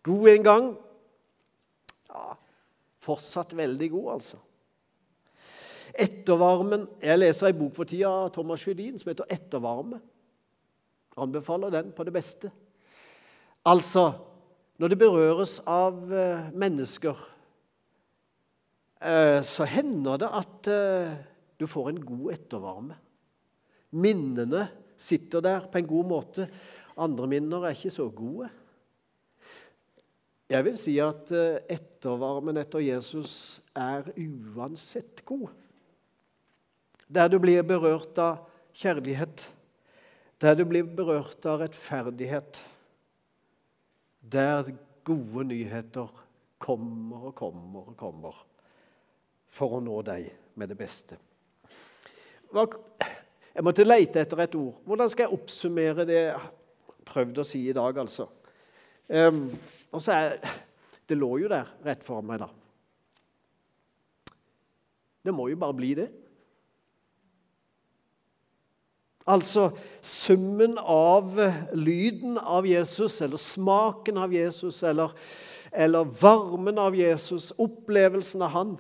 God 0.04 0.30
en 0.30 0.46
gang. 0.46 0.70
Ja, 2.12 2.36
fortsatt 3.04 3.54
veldig 3.58 3.90
god, 3.94 4.10
altså. 4.18 4.40
Ettervarmen 5.94 6.88
Jeg 7.04 7.20
leser 7.20 7.52
ei 7.52 7.58
bok 7.58 7.76
for 7.78 7.86
tida 7.86 8.10
av 8.10 8.32
Thomas 8.34 8.64
Sjødin 8.64 8.98
som 8.98 9.12
heter 9.12 9.30
'Ettervarme'. 9.30 10.02
Anbefaler 11.18 11.70
den 11.70 11.92
på 11.94 12.04
det 12.04 12.14
beste. 12.14 12.50
Altså, 13.66 14.14
når 14.80 14.88
det 14.90 14.98
berøres 14.98 15.60
av 15.70 16.10
eh, 16.12 16.50
mennesker, 16.58 17.20
eh, 19.00 19.42
så 19.46 19.68
hender 19.70 20.18
det 20.18 20.30
at 20.34 20.68
eh, 20.68 21.14
du 21.60 21.68
får 21.70 21.92
en 21.92 22.02
god 22.02 22.34
ettervarme. 22.34 22.98
Minnene 23.92 24.66
sitter 24.98 25.44
der 25.46 25.68
på 25.70 25.78
en 25.78 25.88
god 25.88 26.10
måte. 26.10 26.48
Andre 26.98 27.28
minner 27.28 27.68
er 27.68 27.78
ikke 27.78 27.94
så 27.94 28.10
gode. 28.10 28.50
Jeg 30.54 30.66
vil 30.68 30.78
si 30.78 30.94
at 31.02 31.32
ettervarmen 31.34 32.60
etter 32.62 32.84
Jesus 32.86 33.60
er 33.74 34.06
uansett 34.14 35.24
god. 35.26 35.50
Der 37.10 37.30
du 37.32 37.40
blir 37.42 37.66
berørt 37.66 38.18
av 38.22 38.46
kjærlighet 38.78 39.48
der 40.44 40.58
du 40.60 40.66
blir 40.68 40.84
berørt 40.84 41.46
av 41.48 41.62
rettferdighet, 41.62 42.60
der 44.20 44.74
gode 45.08 45.46
nyheter 45.48 46.10
kommer 46.64 47.30
og 47.30 47.36
kommer 47.38 47.92
og 47.94 47.96
kommer 48.00 48.42
for 49.54 49.78
å 49.78 49.84
nå 49.84 50.02
deg 50.04 50.28
med 50.60 50.72
det 50.74 50.78
beste. 50.80 51.20
Jeg 52.54 53.66
måtte 53.66 53.88
lete 53.88 54.20
etter 54.20 54.44
et 54.44 54.58
ord. 54.60 54.82
Hvordan 54.84 55.12
skal 55.14 55.28
jeg 55.28 55.38
oppsummere 55.38 56.08
det 56.10 56.20
jeg 56.20 56.52
prøvde 57.08 57.44
å 57.44 57.48
si 57.48 57.64
i 57.70 57.76
dag, 57.76 58.04
altså? 58.04 58.28
Um, 59.10 59.46
og 59.92 60.02
så 60.02 60.12
er, 60.16 60.38
Det 61.10 61.18
lå 61.20 61.38
jo 61.44 61.50
der 61.52 61.68
rett 61.84 62.04
for 62.06 62.24
meg, 62.24 62.40
da. 62.40 62.48
Det 65.24 65.34
må 65.36 65.50
jo 65.52 65.60
bare 65.60 65.76
bli 65.76 65.94
det. 66.00 66.10
Altså 69.24 69.70
summen 70.04 70.76
av 70.80 71.38
lyden 71.72 72.38
av 72.38 72.68
Jesus, 72.68 73.22
eller 73.24 73.40
smaken 73.40 74.20
av 74.20 74.34
Jesus, 74.36 74.82
eller, 74.84 75.14
eller 75.72 76.12
varmen 76.20 76.80
av 76.80 76.96
Jesus, 76.96 77.54
opplevelsen 77.56 78.44
av 78.44 78.56
han, 78.56 78.74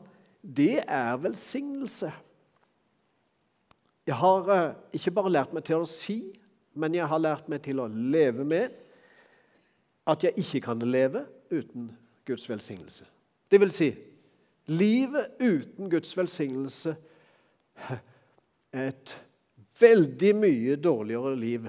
det 0.43 0.83
er 0.83 1.21
velsignelse. 1.23 2.12
Jeg 4.03 4.19
har 4.19 4.49
eh, 4.51 4.71
ikke 4.99 5.13
bare 5.15 5.31
lært 5.31 5.53
meg 5.55 5.63
til 5.63 5.79
å 5.79 5.88
si, 5.88 6.17
men 6.75 6.95
jeg 6.97 7.07
har 7.07 7.23
lært 7.23 7.47
meg 7.51 7.63
til 7.63 7.79
å 7.79 7.88
leve 7.88 8.43
med 8.43 8.83
at 10.08 10.24
jeg 10.24 10.34
ikke 10.38 10.62
kan 10.62 10.80
leve 10.80 11.26
uten 11.52 11.92
Guds 12.26 12.50
velsignelse. 12.50 13.06
Det 13.52 13.60
vil 13.60 13.72
si, 13.72 13.94
livet 14.66 15.28
uten 15.39 15.89
Guds 15.89 16.18
velsignelse 16.18 16.96
er 18.74 18.88
et 18.88 19.16
veldig 19.80 20.36
mye 20.36 20.76
dårligere 20.76 21.36
liv 21.39 21.68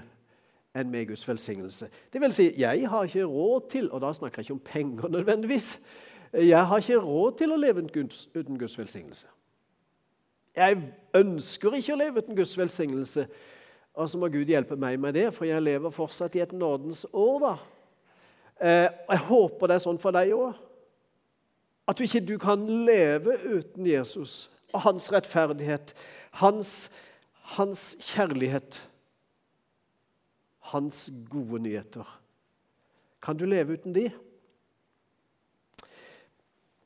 enn 0.74 0.90
med 0.90 1.06
Guds 1.06 1.28
velsignelse. 1.28 1.88
Det 2.12 2.20
vil 2.20 2.32
si, 2.34 2.48
jeg 2.58 2.88
har 2.90 3.04
ikke 3.06 3.24
råd 3.24 3.68
til, 3.70 3.90
og 3.92 4.00
da 4.02 4.12
snakker 4.12 4.40
jeg 4.40 4.44
ikke 4.44 4.58
om 4.58 4.64
penger 4.64 5.08
nødvendigvis, 5.08 5.78
jeg 6.32 6.66
har 6.66 6.82
ikke 6.82 6.98
råd 6.98 7.36
til 7.38 7.54
å 7.54 7.58
leve 7.60 7.84
uten 8.34 8.58
Guds 8.58 8.78
velsignelse. 8.78 9.26
Jeg 10.56 10.78
ønsker 11.14 11.76
ikke 11.78 11.94
å 11.94 11.98
leve 11.98 12.22
uten 12.22 12.36
Guds 12.38 12.54
velsignelse, 12.58 13.26
og 13.94 14.10
så 14.10 14.18
må 14.18 14.28
Gud 14.30 14.50
hjelpe 14.50 14.76
meg 14.78 14.98
med 14.98 15.14
det, 15.14 15.28
for 15.34 15.46
jeg 15.46 15.62
lever 15.62 15.94
fortsatt 15.94 16.34
i 16.34 16.42
et 16.42 16.52
nådens 16.52 17.04
år. 17.12 17.38
da. 17.44 17.54
Eh, 18.60 18.88
jeg 19.10 19.24
håper 19.28 19.70
det 19.70 19.78
er 19.78 19.84
sånn 19.84 20.00
for 20.02 20.14
deg 20.14 20.34
òg. 20.36 20.54
At 21.88 21.98
du 21.98 22.04
ikke 22.06 22.24
du 22.24 22.36
kan 22.40 22.62
leve 22.86 23.36
uten 23.44 23.86
Jesus 23.86 24.48
og 24.74 24.86
hans 24.86 25.10
rettferdighet, 25.12 25.92
hans 26.40 26.90
hans 27.44 27.96
kjærlighet, 28.00 28.80
hans 30.72 31.10
gode 31.30 31.62
nyheter, 31.62 32.20
Kan 33.24 33.36
du 33.36 33.46
leve 33.46 33.72
uten 33.72 33.94
de? 33.94 34.10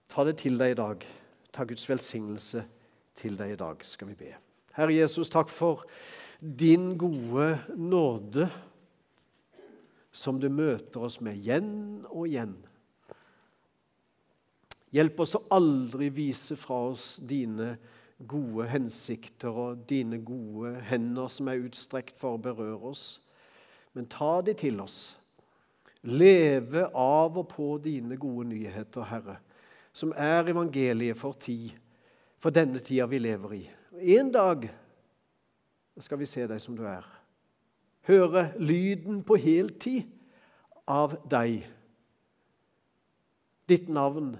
Ta 0.08 0.22
det 0.24 0.36
til 0.38 0.54
deg 0.58 0.70
i 0.70 0.76
dag. 0.78 1.02
Ta 1.50 1.64
Guds 1.66 1.88
velsignelse 1.90 2.62
til 3.18 3.34
deg 3.34 3.56
i 3.56 3.58
dag, 3.58 3.82
skal 3.82 4.06
vi 4.12 4.14
be. 4.14 4.28
Herre 4.76 4.94
Jesus, 4.94 5.26
takk 5.28 5.50
for 5.50 5.82
din 6.38 6.92
gode 6.98 7.58
nåde 7.74 8.46
som 10.12 10.40
du 10.40 10.48
møter 10.50 11.04
oss 11.04 11.20
med 11.20 11.38
igjen 11.38 12.06
og 12.08 12.26
igjen. 12.28 12.56
Hjelp 14.94 15.20
oss 15.20 15.36
å 15.36 15.44
aldri 15.52 16.08
vise 16.14 16.56
fra 16.56 16.80
oss 16.88 17.18
dine 17.20 17.74
gode 18.18 18.66
hensikter 18.72 19.52
og 19.52 19.84
dine 19.88 20.18
gode 20.24 20.78
hender 20.88 21.28
som 21.30 21.50
er 21.50 21.66
utstrekt 21.68 22.16
for 22.18 22.34
å 22.34 22.42
berøre 22.42 22.90
oss. 22.90 23.18
Men 23.92 24.08
ta 24.10 24.38
de 24.44 24.54
til 24.58 24.80
oss. 24.82 25.16
Leve 26.08 26.86
av 26.94 27.36
og 27.36 27.48
på 27.50 27.68
dine 27.82 28.16
gode 28.16 28.48
nyheter, 28.52 29.06
Herre, 29.10 29.36
som 29.92 30.12
er 30.16 30.48
evangeliet 30.48 31.18
for 31.18 31.36
tid, 31.36 31.74
for 32.38 32.54
denne 32.54 32.78
tida 32.78 33.08
vi 33.10 33.18
lever 33.20 33.54
i. 33.58 33.62
En 34.16 34.30
dag 34.32 34.68
skal 35.98 36.20
vi 36.20 36.28
se 36.30 36.46
deg 36.46 36.62
som 36.62 36.76
du 36.78 36.84
er. 36.86 37.17
Høre 38.08 38.48
lyden 38.56 39.22
på 39.26 39.36
heltid 39.36 40.08
av 40.88 41.18
deg. 41.28 41.66
Ditt 43.68 43.90
navn 43.92 44.32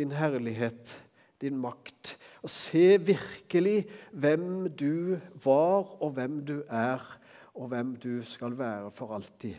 din 0.00 0.12
herlighet, 0.16 0.94
din 1.40 1.58
makt. 1.60 2.14
Og 2.42 2.50
se 2.52 2.96
virkelig 3.04 3.84
hvem 4.12 4.70
du 4.72 5.18
var, 5.44 5.96
og 6.00 6.14
hvem 6.16 6.40
du 6.46 6.60
er, 6.68 7.02
og 7.54 7.68
hvem 7.68 7.96
du 8.00 8.22
skal 8.24 8.56
være 8.58 8.90
for 8.96 9.14
alltid. 9.16 9.58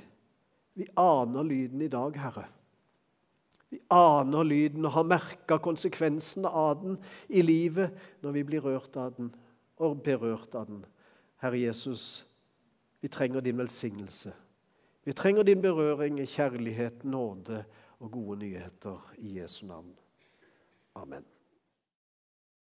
Vi 0.74 0.88
aner 0.98 1.46
lyden 1.46 1.82
i 1.82 1.92
dag, 1.92 2.18
Herre. 2.18 2.48
Vi 3.72 3.80
aner 3.94 4.44
lyden 4.44 4.86
og 4.88 4.96
har 4.98 5.08
merka 5.08 5.60
konsekvensene 5.64 6.50
av 6.50 6.82
den 6.82 6.98
i 7.30 7.44
livet 7.44 7.94
når 8.24 8.36
vi 8.36 8.44
blir 8.48 8.66
rørt 8.66 8.98
av 9.00 9.14
den 9.16 9.30
og 9.82 10.02
berørt 10.04 10.56
av 10.60 10.68
den. 10.68 10.82
Herre 11.42 11.62
Jesus, 11.62 12.26
vi 13.02 13.08
trenger 13.08 13.40
din 13.40 13.58
velsignelse. 13.58 14.34
Vi 15.04 15.14
trenger 15.14 15.44
din 15.44 15.62
berøring, 15.62 16.28
kjærlighet, 16.28 17.04
nåde 17.04 17.66
og 18.00 18.12
gode 18.12 18.40
nyheter 18.40 19.14
i 19.18 19.40
Jesu 19.40 19.66
navn. 19.66 19.96
Amen. 20.96 21.26